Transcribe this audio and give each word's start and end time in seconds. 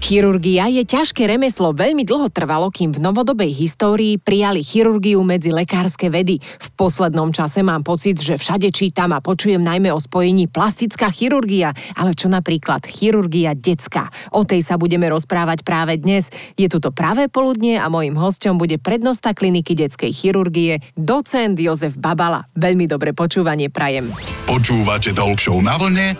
Chirurgia 0.00 0.66
je 0.72 0.82
ťažké 0.82 1.28
remeslo. 1.28 1.76
Veľmi 1.76 2.08
dlho 2.08 2.32
trvalo, 2.32 2.72
kým 2.72 2.96
v 2.96 3.04
novodobej 3.04 3.52
histórii 3.52 4.16
prijali 4.16 4.64
chirurgiu 4.64 5.20
medzi 5.20 5.52
lekárske 5.52 6.08
vedy. 6.08 6.40
V 6.40 6.68
poslednom 6.74 7.30
čase 7.30 7.60
mám 7.60 7.84
pocit, 7.84 8.16
že 8.18 8.40
všade 8.40 8.72
čítam 8.72 9.12
a 9.12 9.20
počujem 9.20 9.60
najmä 9.60 9.92
o 9.92 10.00
spojení 10.00 10.48
plastická 10.48 11.12
chirurgia, 11.12 11.76
ale 11.94 12.16
čo 12.16 12.32
napríklad 12.32 12.88
chirurgia 12.88 13.52
detská. 13.52 14.08
O 14.34 14.42
tej 14.42 14.64
sa 14.64 14.80
budeme 14.80 15.06
rozprávať 15.06 15.62
práve 15.62 16.00
dnes. 16.00 16.32
Je 16.56 16.66
tu 16.66 16.80
to 16.80 16.90
pravé 16.90 17.28
poludnie 17.28 17.76
a 17.76 17.86
mojím 17.92 18.18
hostom 18.18 18.56
bude 18.58 18.80
prednosta 18.80 19.36
kliniky 19.36 19.78
detskej 19.78 20.10
chirurgie, 20.16 20.82
docent 20.96 21.54
Jozef 21.60 21.94
Babala. 22.00 22.48
Veľmi 22.56 22.88
dobre 22.88 23.12
počúvanie 23.12 23.68
prajem. 23.68 24.10
Počúvate 24.48 25.12
Talk 25.14 25.38
na 25.60 25.76
vlne 25.76 26.18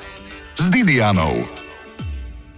s 0.55 0.69
Didianou. 0.69 1.60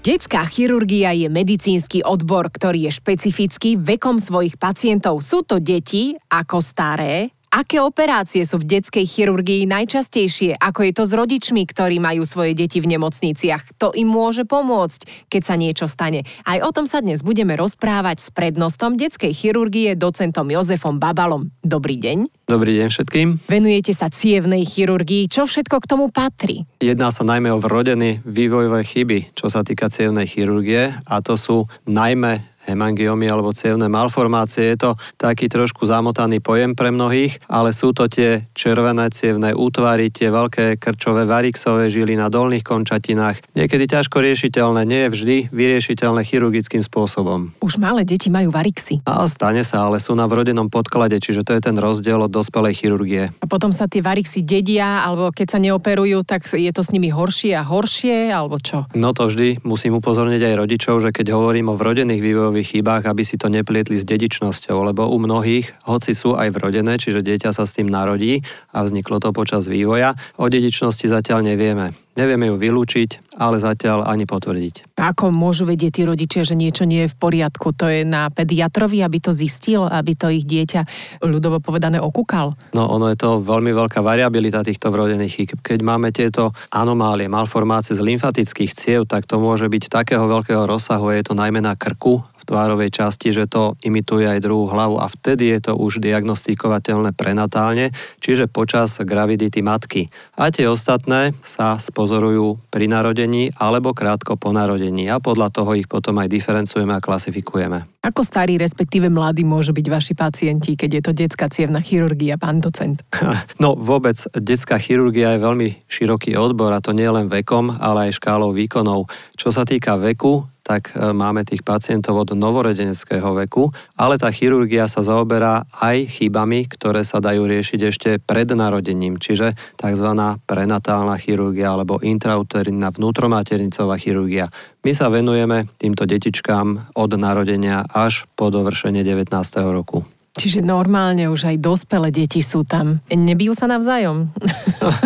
Detská 0.03 0.43
chirurgia 0.51 1.15
je 1.15 1.31
medicínsky 1.31 2.03
odbor, 2.03 2.51
ktorý 2.51 2.91
je 2.91 2.99
špecifický 2.99 3.79
vekom 3.79 4.19
svojich 4.19 4.59
pacientov. 4.59 5.23
Sú 5.23 5.47
to 5.47 5.63
deti 5.63 6.19
ako 6.27 6.59
staré, 6.59 7.31
Aké 7.53 7.85
operácie 7.85 8.49
sú 8.49 8.65
v 8.65 8.81
detskej 8.81 9.05
chirurgii 9.05 9.69
najčastejšie? 9.69 10.57
Ako 10.57 10.89
je 10.89 10.93
to 10.97 11.05
s 11.05 11.13
rodičmi, 11.13 11.69
ktorí 11.69 12.01
majú 12.01 12.25
svoje 12.25 12.57
deti 12.57 12.81
v 12.81 12.97
nemocniciach? 12.97 13.77
To 13.77 13.93
im 13.93 14.09
môže 14.09 14.49
pomôcť, 14.49 15.29
keď 15.29 15.43
sa 15.45 15.61
niečo 15.61 15.85
stane. 15.85 16.25
Aj 16.49 16.65
o 16.65 16.73
tom 16.73 16.89
sa 16.89 17.05
dnes 17.05 17.21
budeme 17.21 17.53
rozprávať 17.53 18.25
s 18.25 18.29
prednostom 18.33 18.97
detskej 18.97 19.37
chirurgie 19.37 19.93
docentom 20.01 20.49
Jozefom 20.49 20.97
Babalom. 20.97 21.53
Dobrý 21.61 22.01
deň. 22.01 22.25
Dobrý 22.49 22.73
deň 22.81 22.89
všetkým. 22.89 23.45
Venujete 23.45 23.93
sa 23.93 24.09
cievnej 24.09 24.65
chirurgii. 24.65 25.29
Čo 25.29 25.45
všetko 25.45 25.77
k 25.85 25.89
tomu 25.93 26.09
patrí? 26.09 26.65
Jedná 26.81 27.13
sa 27.13 27.21
najmä 27.21 27.53
o 27.53 27.61
vrodené 27.61 28.25
vývojové 28.25 28.81
chyby, 28.81 29.37
čo 29.37 29.53
sa 29.53 29.61
týka 29.61 29.93
cievnej 29.93 30.25
chirurgie 30.25 30.97
a 31.05 31.21
to 31.21 31.37
sú 31.37 31.69
najmä 31.85 32.52
hemangiomy 32.67 33.27
alebo 33.27 33.51
cievne 33.53 33.91
malformácie. 33.91 34.73
Je 34.75 34.79
to 34.79 34.91
taký 35.19 35.51
trošku 35.51 35.85
zamotaný 35.85 36.39
pojem 36.39 36.79
pre 36.79 36.95
mnohých, 36.95 37.43
ale 37.51 37.75
sú 37.75 37.91
to 37.91 38.07
tie 38.07 38.47
červené 38.55 39.11
cievne 39.11 39.53
útvary, 39.53 40.15
tie 40.15 40.31
veľké 40.31 40.79
krčové 40.79 41.27
varixové 41.27 41.91
žily 41.91 42.15
na 42.15 42.31
dolných 42.31 42.63
končatinách. 42.63 43.43
Niekedy 43.59 43.85
ťažko 43.91 44.23
riešiteľné, 44.23 44.83
nie 44.87 45.01
je 45.07 45.13
vždy 45.13 45.37
vyriešiteľné 45.51 46.23
chirurgickým 46.23 46.87
spôsobom. 46.87 47.53
Už 47.59 47.83
malé 47.83 48.07
deti 48.07 48.31
majú 48.31 48.55
varixy. 48.55 49.03
A 49.05 49.27
stane 49.27 49.67
sa, 49.67 49.91
ale 49.91 49.99
sú 49.99 50.15
na 50.15 50.31
vrodenom 50.31 50.71
podklade, 50.71 51.19
čiže 51.19 51.43
to 51.43 51.59
je 51.59 51.65
ten 51.65 51.75
rozdiel 51.75 52.23
od 52.23 52.31
dospelej 52.31 52.79
chirurgie. 52.79 53.35
A 53.43 53.47
potom 53.51 53.75
sa 53.75 53.91
tie 53.91 54.01
varixy 54.01 54.47
dedia, 54.47 55.03
alebo 55.03 55.35
keď 55.35 55.47
sa 55.51 55.59
neoperujú, 55.59 56.23
tak 56.23 56.47
je 56.47 56.71
to 56.71 56.83
s 56.85 56.95
nimi 56.95 57.11
horšie 57.11 57.53
a 57.59 57.67
horšie, 57.67 58.31
alebo 58.31 58.63
čo? 58.63 58.87
No 58.95 59.11
to 59.13 59.27
vždy 59.27 59.65
musím 59.67 59.99
upozorniť 59.99 60.43
aj 60.53 60.55
rodičov, 60.63 61.03
že 61.03 61.11
keď 61.11 61.35
hovorím 61.35 61.73
o 61.73 61.79
vrodených 61.79 62.23
vývojových 62.23 62.52
vývojových 62.53 62.85
chybách, 62.85 63.05
aby 63.09 63.23
si 63.25 63.41
to 63.41 63.49
neplietli 63.49 63.97
s 63.97 64.05
dedičnosťou, 64.05 64.93
lebo 64.93 65.09
u 65.09 65.17
mnohých, 65.17 65.73
hoci 65.89 66.13
sú 66.13 66.37
aj 66.37 66.53
vrodené, 66.53 67.01
čiže 67.01 67.25
dieťa 67.25 67.57
sa 67.57 67.65
s 67.65 67.73
tým 67.73 67.89
narodí 67.89 68.45
a 68.77 68.85
vzniklo 68.85 69.25
to 69.25 69.33
počas 69.33 69.65
vývoja, 69.65 70.13
o 70.37 70.47
dedičnosti 70.53 71.09
zatiaľ 71.09 71.49
nevieme. 71.49 71.97
Nevieme 72.13 72.53
ju 72.53 72.61
vylúčiť, 72.61 73.41
ale 73.41 73.57
zatiaľ 73.57 74.05
ani 74.05 74.29
potvrdiť. 74.29 74.93
Ako 75.01 75.33
môžu 75.33 75.65
vedieť 75.65 75.93
tí 75.97 76.03
rodičia, 76.05 76.45
že 76.45 76.53
niečo 76.53 76.85
nie 76.85 77.09
je 77.09 77.13
v 77.13 77.17
poriadku? 77.17 77.73
To 77.73 77.89
je 77.89 78.05
na 78.05 78.29
pediatrovi, 78.29 79.01
aby 79.01 79.19
to 79.19 79.33
zistil, 79.33 79.89
aby 79.89 80.13
to 80.13 80.29
ich 80.29 80.45
dieťa 80.45 80.85
ľudovo 81.25 81.65
povedané 81.65 81.97
okúkal? 81.97 82.53
No 82.77 82.85
ono 82.93 83.09
je 83.09 83.17
to 83.17 83.41
veľmi 83.41 83.73
veľká 83.73 84.05
variabilita 84.05 84.61
týchto 84.61 84.93
vrodených 84.93 85.33
chýb. 85.33 85.59
Keď 85.65 85.81
máme 85.81 86.13
tieto 86.13 86.53
anomálie, 86.69 87.33
malformácie 87.33 87.97
z 87.97 88.05
lymfatických 88.05 88.73
ciev, 88.77 89.01
tak 89.09 89.25
to 89.25 89.41
môže 89.41 89.65
byť 89.73 89.89
takého 89.89 90.29
veľkého 90.29 90.69
rozsahu, 90.69 91.17
je 91.17 91.25
to 91.25 91.33
najmä 91.33 91.65
na 91.65 91.73
krku, 91.81 92.21
v 92.43 92.51
tvárovej 92.51 92.91
časti, 92.91 93.31
že 93.31 93.47
to 93.47 93.79
imituje 93.87 94.27
aj 94.27 94.43
druhú 94.43 94.67
hlavu 94.67 94.99
a 94.99 95.07
vtedy 95.07 95.55
je 95.55 95.71
to 95.71 95.79
už 95.79 96.03
diagnostikovateľné 96.03 97.15
prenatálne, 97.15 97.95
čiže 98.19 98.51
počas 98.51 98.99
gravidity 98.99 99.63
matky. 99.63 100.11
A 100.35 100.51
tie 100.51 100.67
ostatné 100.67 101.39
sa 101.47 101.79
spozorujú 102.03 102.59
pri 102.67 102.91
narodení 102.91 103.55
alebo 103.55 103.95
krátko 103.95 104.35
po 104.35 104.51
narodení 104.51 105.07
a 105.07 105.23
podľa 105.23 105.55
toho 105.55 105.79
ich 105.79 105.87
potom 105.87 106.19
aj 106.19 106.27
diferencujeme 106.27 106.91
a 106.91 106.99
klasifikujeme. 106.99 107.87
Ako 108.03 108.27
starí, 108.27 108.59
respektíve 108.59 109.07
mladí 109.07 109.47
môžu 109.47 109.71
byť 109.71 109.87
vaši 109.87 110.19
pacienti, 110.19 110.75
keď 110.75 110.91
je 110.99 111.03
to 111.07 111.13
detská 111.15 111.47
cievna 111.47 111.79
chirurgia, 111.79 112.35
pán 112.43 112.59
docent? 112.59 113.07
No 113.63 113.79
vôbec, 113.79 114.19
detská 114.35 114.83
chirurgia 114.83 115.39
je 115.39 115.45
veľmi 115.47 115.87
široký 115.87 116.35
odbor 116.35 116.75
a 116.75 116.83
to 116.83 116.91
nie 116.91 117.07
len 117.07 117.31
vekom, 117.31 117.71
ale 117.79 118.11
aj 118.11 118.19
škálou 118.19 118.51
výkonov. 118.51 119.07
Čo 119.39 119.55
sa 119.55 119.63
týka 119.63 119.95
veku, 119.95 120.43
tak 120.63 120.95
e, 120.95 121.11
máme 121.11 121.43
tých 121.43 121.67
pacientov 121.67 122.23
od 122.23 122.39
novorodeneckého 122.39 123.35
veku, 123.47 123.75
ale 123.99 124.17
tá 124.17 124.31
chirurgia 124.31 124.87
sa 124.87 125.03
zaoberá 125.03 125.67
aj 125.83 126.07
chybami, 126.19 126.71
ktoré 126.71 127.03
sa 127.03 127.19
dajú 127.19 127.47
riešiť 127.47 127.81
ešte 127.83 128.11
pred 128.23 128.49
narodením, 128.55 129.19
čiže 129.19 129.55
tzv. 129.77 130.09
prenatálna 130.47 131.19
chirurgia 131.19 131.75
alebo 131.75 131.99
intrauterina 132.01 132.95
vnútromaternicová 132.95 133.99
chirurgia. 133.99 134.49
My 134.87 134.95
sa 134.95 135.11
venujeme 135.11 135.71
týmto 135.79 136.07
detičkám 136.07 136.95
od 136.99 137.11
narodenia 137.15 137.87
až 137.87 138.27
po 138.35 138.51
dovršenie 138.51 139.03
19. 139.07 139.31
roku. 139.71 140.03
Čiže 140.33 140.65
normálne 140.65 141.29
už 141.29 141.53
aj 141.53 141.57
dospelé 141.61 142.09
deti 142.09 142.41
sú 142.41 142.65
tam. 142.65 143.05
Nebijú 143.13 143.53
sa 143.53 143.69
navzájom? 143.69 144.33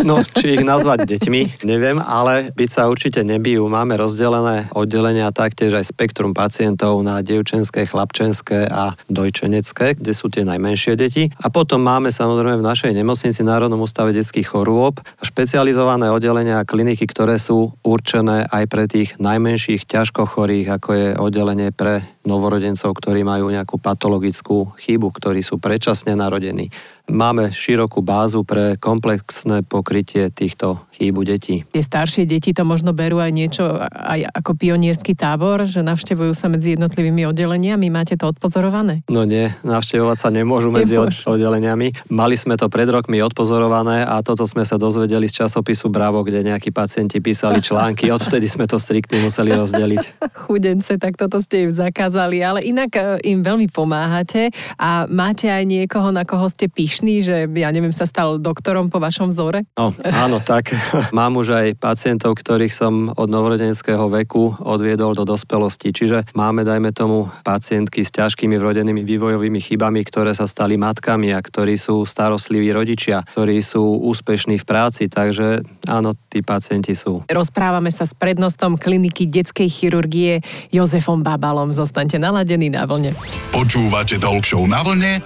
No, 0.07 0.23
či 0.23 0.57
ich 0.57 0.63
nazvať 0.63 1.03
deťmi, 1.03 1.67
neviem, 1.67 1.99
ale 1.99 2.55
byť 2.55 2.69
sa 2.71 2.87
určite 2.87 3.21
nebijú. 3.27 3.67
Máme 3.67 3.99
rozdelené 3.99 4.71
oddelenia 4.71 5.29
taktiež 5.35 5.75
aj 5.75 5.91
spektrum 5.91 6.31
pacientov 6.31 7.03
na 7.03 7.19
dievčenské, 7.19 7.85
chlapčenské 7.85 8.71
a 8.71 8.95
dojčenecké, 9.11 9.99
kde 9.99 10.13
sú 10.15 10.31
tie 10.31 10.47
najmenšie 10.47 10.95
deti. 10.95 11.29
A 11.43 11.51
potom 11.51 11.83
máme 11.83 12.09
samozrejme 12.09 12.63
v 12.63 12.67
našej 12.67 12.95
nemocnici 12.95 13.43
Národnom 13.43 13.83
ústave 13.83 14.15
detských 14.15 14.47
chorôb 14.47 15.03
špecializované 15.21 16.07
oddelenia 16.07 16.63
a 16.63 16.67
kliniky, 16.67 17.03
ktoré 17.03 17.35
sú 17.35 17.75
určené 17.83 18.47
aj 18.47 18.63
pre 18.71 18.87
tých 18.87 19.19
najmenších 19.19 19.85
ťažko 19.85 20.23
chorých, 20.23 20.79
ako 20.79 20.89
je 20.95 21.07
oddelenie 21.19 21.69
pre 21.75 22.01
novorodencov, 22.27 22.91
ktorí 22.97 23.23
majú 23.23 23.47
nejakú 23.51 23.79
patologickú 23.79 24.75
chybu, 24.75 25.15
ktorí 25.17 25.41
sú 25.41 25.57
predčasne 25.57 26.13
narodení. 26.13 26.69
Máme 27.07 27.55
širokú 27.55 28.03
bázu 28.03 28.43
pre 28.43 28.75
komplexné 28.75 29.63
pokrytie 29.63 30.27
týchto 30.27 30.83
chýbu 30.91 31.23
detí. 31.23 31.63
Tie 31.71 31.79
staršie 31.79 32.27
deti 32.27 32.51
to 32.51 32.67
možno 32.67 32.91
berú 32.91 33.23
aj 33.23 33.31
niečo 33.31 33.63
aj 33.87 34.27
ako 34.35 34.59
pionierský 34.59 35.15
tábor, 35.15 35.63
že 35.63 35.87
navštevujú 35.87 36.35
sa 36.35 36.51
medzi 36.51 36.75
jednotlivými 36.75 37.23
oddeleniami. 37.31 37.87
Máte 37.87 38.19
to 38.19 38.27
odpozorované? 38.27 39.07
No 39.07 39.23
nie, 39.23 39.47
navštevovať 39.63 40.17
sa 40.19 40.29
nemôžu 40.35 40.67
medzi 40.67 40.99
Nemôžu. 40.99 41.39
oddeleniami. 41.39 42.11
Mali 42.11 42.35
sme 42.35 42.59
to 42.59 42.67
pred 42.67 42.91
rokmi 42.91 43.23
odpozorované 43.23 44.03
a 44.03 44.19
toto 44.19 44.43
sme 44.43 44.67
sa 44.67 44.75
dozvedeli 44.75 45.31
z 45.31 45.47
časopisu 45.47 45.87
Bravo, 45.87 46.27
kde 46.27 46.43
nejakí 46.43 46.75
pacienti 46.75 47.23
písali 47.23 47.63
články. 47.63 48.11
Odvtedy 48.19 48.51
sme 48.51 48.67
to 48.67 48.75
striktne 48.75 49.23
museli 49.23 49.55
rozdeliť. 49.55 50.27
Chudence, 50.43 50.91
tak 50.99 51.15
toto 51.15 51.39
ste 51.39 51.69
im 51.69 51.71
zakázali, 51.71 52.43
ale 52.43 52.67
inak 52.67 52.91
e, 52.99 53.31
im 53.31 53.39
veľmi 53.39 53.71
pomáhate 53.71 54.51
a 54.75 55.07
máte 55.07 55.47
aj 55.47 55.63
niekoho, 55.63 56.11
na 56.11 56.27
koho 56.27 56.51
ste 56.51 56.67
píšli 56.67 56.96
pyšný, 56.97 57.21
že 57.21 57.45
ja 57.45 57.69
neviem, 57.69 57.93
sa 57.93 58.09
stal 58.09 58.41
doktorom 58.41 58.89
po 58.89 58.97
vašom 58.97 59.29
vzore? 59.29 59.69
No, 59.77 59.93
áno, 60.01 60.41
tak. 60.41 60.73
Mám 61.13 61.37
už 61.37 61.53
aj 61.53 61.67
pacientov, 61.77 62.33
ktorých 62.41 62.73
som 62.73 63.13
od 63.13 63.29
novorodenského 63.29 64.09
veku 64.09 64.57
odviedol 64.57 65.13
do 65.13 65.21
dospelosti. 65.21 65.93
Čiže 65.93 66.33
máme, 66.33 66.65
dajme 66.65 66.89
tomu, 66.97 67.29
pacientky 67.45 68.01
s 68.01 68.09
ťažkými 68.09 68.57
vrodenými 68.57 69.05
vývojovými 69.05 69.61
chybami, 69.61 70.01
ktoré 70.09 70.33
sa 70.33 70.49
stali 70.49 70.73
matkami 70.73 71.37
a 71.37 71.39
ktorí 71.45 71.77
sú 71.77 72.01
starostliví 72.01 72.73
rodičia, 72.73 73.21
ktorí 73.21 73.61
sú 73.61 74.01
úspešní 74.01 74.57
v 74.57 74.65
práci. 74.65 75.05
Takže 75.05 75.61
áno, 75.85 76.17
tí 76.33 76.41
pacienti 76.41 76.97
sú. 76.97 77.29
Rozprávame 77.29 77.93
sa 77.93 78.09
s 78.09 78.17
prednostom 78.17 78.73
kliniky 78.73 79.29
detskej 79.29 79.69
chirurgie 79.69 80.41
Jozefom 80.73 81.21
Babalom. 81.21 81.69
Zostaňte 81.69 82.17
naladení 82.17 82.73
na 82.73 82.89
vlne. 82.89 83.13
Počúvate 83.53 84.17
Talk 84.17 84.49
na 84.65 84.81
vlne 84.81 85.21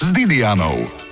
s 0.00 0.10
Didianou. 0.10 1.03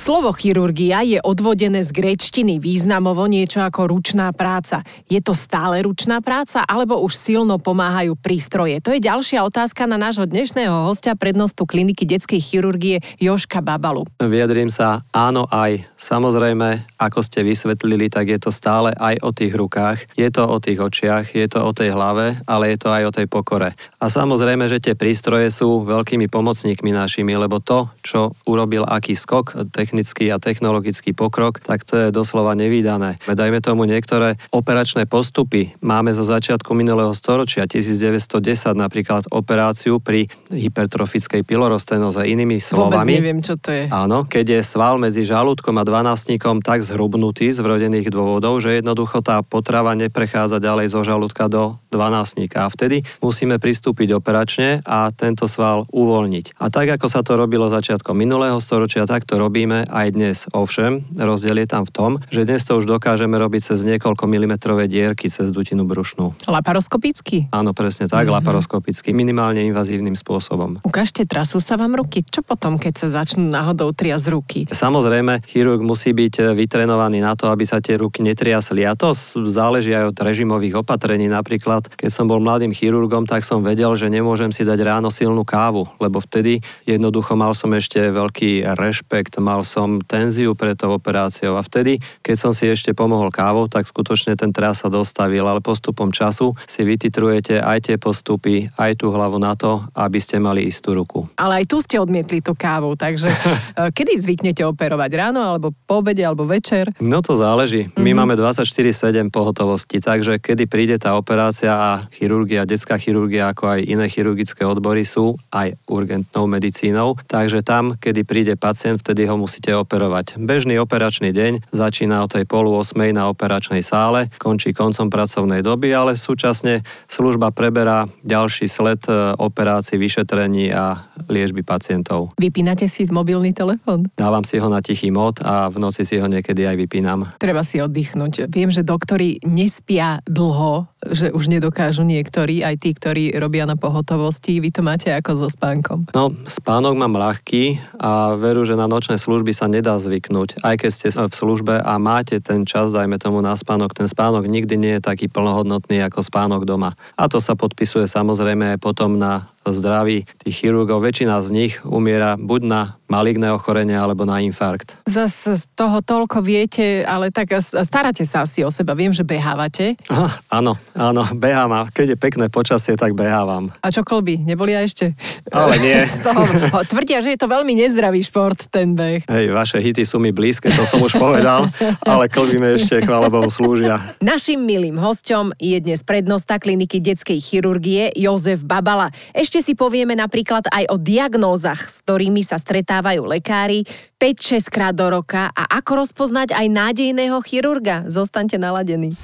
Slovo 0.00 0.32
chirurgia 0.32 1.04
je 1.04 1.20
odvodené 1.20 1.84
z 1.84 1.92
gréčtiny 1.92 2.56
významovo 2.56 3.28
niečo 3.28 3.60
ako 3.60 3.84
ručná 3.84 4.32
práca. 4.32 4.80
Je 5.12 5.20
to 5.20 5.36
stále 5.36 5.76
ručná 5.84 6.24
práca, 6.24 6.64
alebo 6.64 7.04
už 7.04 7.20
silno 7.20 7.60
pomáhajú 7.60 8.16
prístroje? 8.16 8.80
To 8.80 8.96
je 8.96 9.04
ďalšia 9.04 9.44
otázka 9.44 9.84
na 9.84 10.00
nášho 10.00 10.24
dnešného 10.24 10.88
hostia 10.88 11.12
prednostu 11.12 11.68
kliniky 11.68 12.08
detskej 12.08 12.40
chirurgie 12.40 13.04
Joška 13.20 13.60
Babalu. 13.60 14.08
Vyjadrím 14.24 14.72
sa 14.72 15.04
áno 15.12 15.44
aj. 15.52 15.84
Samozrejme, 16.00 16.96
ako 16.96 17.20
ste 17.20 17.44
vysvetlili, 17.44 18.08
tak 18.08 18.32
je 18.32 18.40
to 18.40 18.48
stále 18.48 18.96
aj 18.96 19.20
o 19.20 19.36
tých 19.36 19.52
rukách, 19.52 20.16
je 20.16 20.32
to 20.32 20.48
o 20.48 20.56
tých 20.64 20.80
očiach, 20.80 21.36
je 21.36 21.44
to 21.44 21.60
o 21.60 21.76
tej 21.76 21.92
hlave, 21.92 22.40
ale 22.48 22.72
je 22.72 22.80
to 22.80 22.88
aj 22.88 23.04
o 23.04 23.12
tej 23.12 23.28
pokore. 23.28 23.76
A 24.00 24.08
samozrejme, 24.08 24.64
že 24.64 24.80
tie 24.80 24.96
prístroje 24.96 25.52
sú 25.52 25.84
veľkými 25.84 26.24
pomocníkmi 26.32 26.88
našimi, 26.88 27.36
lebo 27.36 27.60
to, 27.60 27.92
čo 28.00 28.32
urobil 28.48 28.88
aký 28.88 29.12
skok 29.12 29.68
technický 29.90 30.30
a 30.30 30.38
technologický 30.38 31.10
pokrok, 31.10 31.58
tak 31.58 31.82
to 31.82 31.98
je 31.98 32.14
doslova 32.14 32.54
nevýdané. 32.54 33.18
Dajme 33.26 33.58
tomu 33.58 33.90
niektoré 33.90 34.38
operačné 34.54 35.10
postupy. 35.10 35.74
Máme 35.82 36.14
zo 36.14 36.22
začiatku 36.22 36.70
minulého 36.78 37.10
storočia 37.10 37.66
1910 37.66 38.38
napríklad 38.78 39.26
operáciu 39.34 39.98
pri 39.98 40.30
hypertrofickej 40.46 41.42
pilorostenoze. 41.42 42.22
Inými 42.22 42.62
slovami, 42.62 43.02
Vôbec 43.02 43.18
neviem, 43.18 43.42
čo 43.42 43.58
to 43.58 43.74
je. 43.74 43.90
Áno, 43.90 44.30
keď 44.30 44.46
je 44.54 44.60
sval 44.62 45.02
medzi 45.02 45.26
žalúdkom 45.26 45.74
a 45.74 45.82
dvanásnikom 45.82 46.62
tak 46.62 46.86
zhrubnutý 46.86 47.50
z 47.50 47.58
vrodených 47.58 48.14
dôvodov, 48.14 48.62
že 48.62 48.78
jednoducho 48.78 49.26
tá 49.26 49.42
potrava 49.42 49.90
neprechádza 49.98 50.62
ďalej 50.62 50.94
zo 50.94 51.02
žalúdka 51.02 51.50
do 51.50 51.82
dvanásnika. 51.90 52.62
A 52.62 52.70
vtedy 52.70 53.02
musíme 53.18 53.58
pristúpiť 53.58 54.14
operačne 54.14 54.86
a 54.86 55.10
tento 55.10 55.50
sval 55.50 55.90
uvoľniť. 55.90 56.62
A 56.62 56.70
tak, 56.70 56.94
ako 56.94 57.10
sa 57.10 57.26
to 57.26 57.34
robilo 57.34 57.66
začiatkom 57.66 58.14
minulého 58.14 58.62
storočia, 58.62 59.02
tak 59.10 59.26
to 59.26 59.34
robíme 59.34 59.79
aj 59.88 60.06
dnes. 60.12 60.36
Ovšem, 60.52 61.08
rozdiel 61.14 61.62
je 61.62 61.68
tam 61.70 61.84
v 61.86 61.92
tom, 61.92 62.10
že 62.28 62.44
dnes 62.44 62.60
to 62.66 62.76
už 62.76 62.84
dokážeme 62.84 63.38
robiť 63.38 63.72
cez 63.72 63.86
niekoľko 63.86 64.28
milimetrové 64.28 64.90
dierky 64.90 65.30
cez 65.30 65.54
dutinu 65.54 65.86
brušnú. 65.86 66.34
Laparoskopicky? 66.50 67.48
Áno, 67.54 67.70
presne 67.72 68.10
tak, 68.10 68.26
mm-hmm. 68.26 68.36
laparoskopicky, 68.42 69.14
minimálne 69.14 69.62
invazívnym 69.64 70.18
spôsobom. 70.18 70.82
Ukážte, 70.82 71.24
trasú 71.24 71.62
sa 71.62 71.78
vám 71.78 71.96
ruky. 71.96 72.26
Čo 72.26 72.42
potom, 72.42 72.76
keď 72.76 73.06
sa 73.06 73.22
začnú 73.22 73.46
náhodou 73.46 73.94
triasť 73.94 74.26
ruky? 74.28 74.60
Samozrejme, 74.68 75.46
chirurg 75.46 75.80
musí 75.80 76.10
byť 76.10 76.52
vytrenovaný 76.52 77.22
na 77.22 77.38
to, 77.38 77.48
aby 77.48 77.62
sa 77.62 77.78
tie 77.78 77.96
ruky 78.00 78.26
netriasli. 78.26 78.82
A 78.82 78.98
to 78.98 79.14
záleží 79.46 79.94
aj 79.94 80.12
od 80.12 80.18
režimových 80.18 80.82
opatrení. 80.82 81.30
Napríklad, 81.30 81.92
keď 81.94 82.10
som 82.10 82.26
bol 82.26 82.42
mladým 82.42 82.74
chirurgom, 82.74 83.28
tak 83.28 83.46
som 83.46 83.62
vedel, 83.62 83.94
že 83.94 84.10
nemôžem 84.10 84.50
si 84.50 84.66
dať 84.66 84.78
ráno 84.82 85.12
silnú 85.12 85.46
kávu, 85.46 85.86
lebo 86.02 86.18
vtedy 86.18 86.58
jednoducho 86.88 87.38
mal 87.38 87.54
som 87.54 87.70
ešte 87.76 88.00
veľký 88.10 88.66
rešpekt, 88.74 89.38
mal 89.38 89.62
som 89.70 90.02
tenziu 90.02 90.58
pre 90.58 90.74
tou 90.74 90.90
operáciou. 90.90 91.54
A 91.54 91.62
vtedy, 91.62 92.02
keď 92.26 92.34
som 92.34 92.50
si 92.50 92.66
ešte 92.66 92.90
pomohol 92.90 93.30
kávou, 93.30 93.70
tak 93.70 93.86
skutočne 93.86 94.34
ten 94.34 94.50
tras 94.50 94.82
sa 94.82 94.90
dostavil, 94.90 95.46
ale 95.46 95.62
postupom 95.62 96.10
času 96.10 96.50
si 96.66 96.82
vytitrujete 96.82 97.62
aj 97.62 97.86
tie 97.86 97.96
postupy, 98.02 98.66
aj 98.74 98.98
tú 98.98 99.14
hlavu 99.14 99.38
na 99.38 99.54
to, 99.54 99.86
aby 99.94 100.18
ste 100.18 100.42
mali 100.42 100.66
istú 100.66 100.98
ruku. 100.98 101.30
Ale 101.38 101.62
aj 101.62 101.70
tu 101.70 101.78
ste 101.78 102.02
odmietli 102.02 102.42
tú 102.42 102.58
kávu, 102.58 102.98
takže 102.98 103.30
e, 103.78 103.94
kedy 103.94 104.18
zvyknete 104.18 104.66
operovať? 104.66 105.10
Ráno, 105.14 105.46
alebo 105.46 105.70
po 105.70 106.02
obede, 106.02 106.26
alebo 106.26 106.48
večer? 106.48 106.90
No 106.98 107.22
to 107.22 107.36
záleží. 107.36 107.92
My 107.94 108.10
mm-hmm. 108.10 108.16
máme 108.16 108.34
24-7 108.34 109.30
pohotovosti, 109.30 110.00
takže 110.00 110.40
kedy 110.40 110.64
príde 110.66 110.96
tá 110.96 111.14
operácia 111.14 111.70
a 111.70 111.90
chirurgia, 112.10 112.66
detská 112.66 112.96
chirurgia, 112.96 113.52
ako 113.52 113.76
aj 113.76 113.80
iné 113.84 114.08
chirurgické 114.08 114.64
odbory 114.64 115.04
sú 115.04 115.36
aj 115.52 115.76
urgentnou 115.86 116.48
medicínou, 116.48 117.20
takže 117.28 117.60
tam, 117.60 117.94
kedy 118.00 118.24
príde 118.24 118.54
pacient, 118.56 119.04
vtedy 119.04 119.28
ho 119.28 119.36
musíte 119.60 119.76
operovať. 119.76 120.40
Bežný 120.40 120.80
operačný 120.80 121.36
deň 121.36 121.68
začína 121.68 122.24
o 122.24 122.32
tej 122.32 122.48
polu 122.48 122.72
8 122.80 122.96
na 123.12 123.28
operačnej 123.28 123.84
sále, 123.84 124.32
končí 124.40 124.72
koncom 124.72 125.12
pracovnej 125.12 125.60
doby, 125.60 125.92
ale 125.92 126.16
súčasne 126.16 126.80
služba 127.04 127.52
preberá 127.52 128.08
ďalší 128.24 128.72
sled 128.72 129.04
e, 129.04 129.36
operácií, 129.36 130.00
vyšetrení 130.00 130.72
a 130.72 131.04
liežby 131.28 131.60
pacientov. 131.60 132.32
Vypínate 132.40 132.88
si 132.88 133.04
mobilný 133.12 133.52
telefón? 133.52 134.08
Dávam 134.16 134.48
si 134.48 134.56
ho 134.56 134.72
na 134.72 134.80
tichý 134.80 135.12
mod 135.12 135.44
a 135.44 135.68
v 135.68 135.76
noci 135.76 136.08
si 136.08 136.16
ho 136.16 136.24
niekedy 136.24 136.64
aj 136.64 136.80
vypínam. 136.80 137.28
Treba 137.36 137.60
si 137.60 137.84
oddychnúť. 137.84 138.48
Viem, 138.48 138.72
že 138.72 138.80
doktori 138.80 139.44
nespia 139.44 140.24
dlho, 140.24 140.88
že 141.08 141.32
už 141.32 141.48
nedokážu 141.48 142.04
niektorí, 142.04 142.60
aj 142.60 142.76
tí, 142.76 142.92
ktorí 142.92 143.32
robia 143.40 143.64
na 143.64 143.80
pohotovosti. 143.80 144.60
Vy 144.60 144.68
to 144.68 144.84
máte 144.84 145.08
ako 145.08 145.40
so 145.40 145.48
spánkom? 145.48 146.12
No, 146.12 146.28
spánok 146.44 146.92
mám 146.92 147.16
ľahký 147.16 147.80
a 147.96 148.36
veru, 148.36 148.68
že 148.68 148.76
na 148.76 148.84
nočné 148.84 149.16
služby 149.16 149.56
sa 149.56 149.64
nedá 149.64 149.96
zvyknúť. 149.96 150.60
Aj 150.60 150.76
keď 150.76 150.90
ste 150.92 151.08
v 151.10 151.32
službe 151.32 151.80
a 151.80 151.92
máte 151.96 152.36
ten 152.44 152.68
čas, 152.68 152.92
dajme 152.92 153.16
tomu 153.16 153.40
na 153.40 153.56
spánok, 153.56 153.96
ten 153.96 154.08
spánok 154.08 154.44
nikdy 154.44 154.76
nie 154.76 154.92
je 155.00 155.06
taký 155.08 155.32
plnohodnotný 155.32 156.04
ako 156.04 156.20
spánok 156.20 156.68
doma. 156.68 156.92
A 157.16 157.28
to 157.32 157.40
sa 157.40 157.56
podpisuje 157.56 158.04
samozrejme 158.04 158.76
aj 158.76 158.78
potom 158.84 159.16
na 159.16 159.48
zdraví 159.66 160.24
tých 160.40 160.56
chirurgov. 160.56 161.04
Väčšina 161.04 161.40
z 161.44 161.48
nich 161.52 161.74
umiera 161.84 162.40
buď 162.40 162.60
na 162.64 162.80
maligné 163.10 163.50
ochorenie 163.50 163.98
alebo 163.98 164.22
na 164.22 164.38
infarkt. 164.38 165.02
Zas 165.10 165.34
z 165.34 165.66
toho 165.74 165.98
toľko 165.98 166.46
viete, 166.46 167.02
ale 167.02 167.34
tak 167.34 167.58
staráte 167.58 168.22
sa 168.22 168.46
asi 168.46 168.62
o 168.62 168.70
seba. 168.70 168.94
Viem, 168.94 169.10
že 169.10 169.26
behávate. 169.26 169.98
Ah, 170.06 170.38
áno, 170.46 170.78
áno, 170.94 171.26
behám 171.34 171.74
a 171.74 171.80
keď 171.90 172.14
je 172.14 172.16
pekné 172.16 172.46
počasie, 172.46 172.94
tak 172.94 173.18
behávam. 173.18 173.66
A 173.82 173.90
čo 173.90 174.06
kolby? 174.06 174.38
Nebolia 174.46 174.86
ešte? 174.86 175.18
Ale 175.50 175.82
nie. 175.82 175.98
z 176.06 176.22
toho, 176.22 176.46
tvrdia, 176.86 177.18
že 177.18 177.34
je 177.34 177.38
to 177.42 177.50
veľmi 177.50 177.74
nezdravý 177.74 178.22
šport, 178.22 178.70
ten 178.70 178.94
beh. 178.94 179.26
Hej, 179.26 179.50
vaše 179.50 179.82
hity 179.82 180.06
sú 180.06 180.22
mi 180.22 180.30
blízke, 180.30 180.70
to 180.70 180.86
som 180.86 181.02
už 181.02 181.18
povedal, 181.18 181.66
ale 182.06 182.30
kolby 182.30 182.62
mi 182.62 182.78
ešte, 182.78 183.02
chvála 183.02 183.26
Bohu, 183.26 183.50
slúžia. 183.50 184.14
Našim 184.22 184.62
milým 184.62 184.94
hosťom 184.94 185.58
je 185.58 185.82
dnes 185.82 185.98
prednosta 186.06 186.62
kliniky 186.62 187.02
detskej 187.02 187.42
chirurgie 187.42 188.14
Jozef 188.14 188.62
Babala. 188.62 189.10
Ešte 189.34 189.49
si 189.58 189.74
povieme 189.74 190.14
napríklad 190.14 190.70
aj 190.70 190.94
o 190.94 190.96
diagnózach, 191.02 191.90
s 191.90 191.98
ktorými 192.06 192.46
sa 192.46 192.54
stretá 192.62 193.00
stretávajú 193.00 193.22
lekári 193.22 193.86
5-6 194.18 194.66
krát 194.66 194.94
do 194.98 195.06
roka 195.06 195.48
a 195.54 195.62
ako 195.78 196.02
rozpoznať 196.04 196.58
aj 196.58 196.66
nádejného 196.66 197.38
chirurga. 197.46 198.02
Zostaňte 198.10 198.58
naladení. 198.58 199.14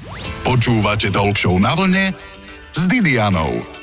Počúvate 0.46 1.10
Talk 1.10 1.34
na 1.58 1.74
vlne 1.74 2.14
s 2.70 2.82
Didianou. 2.86 3.75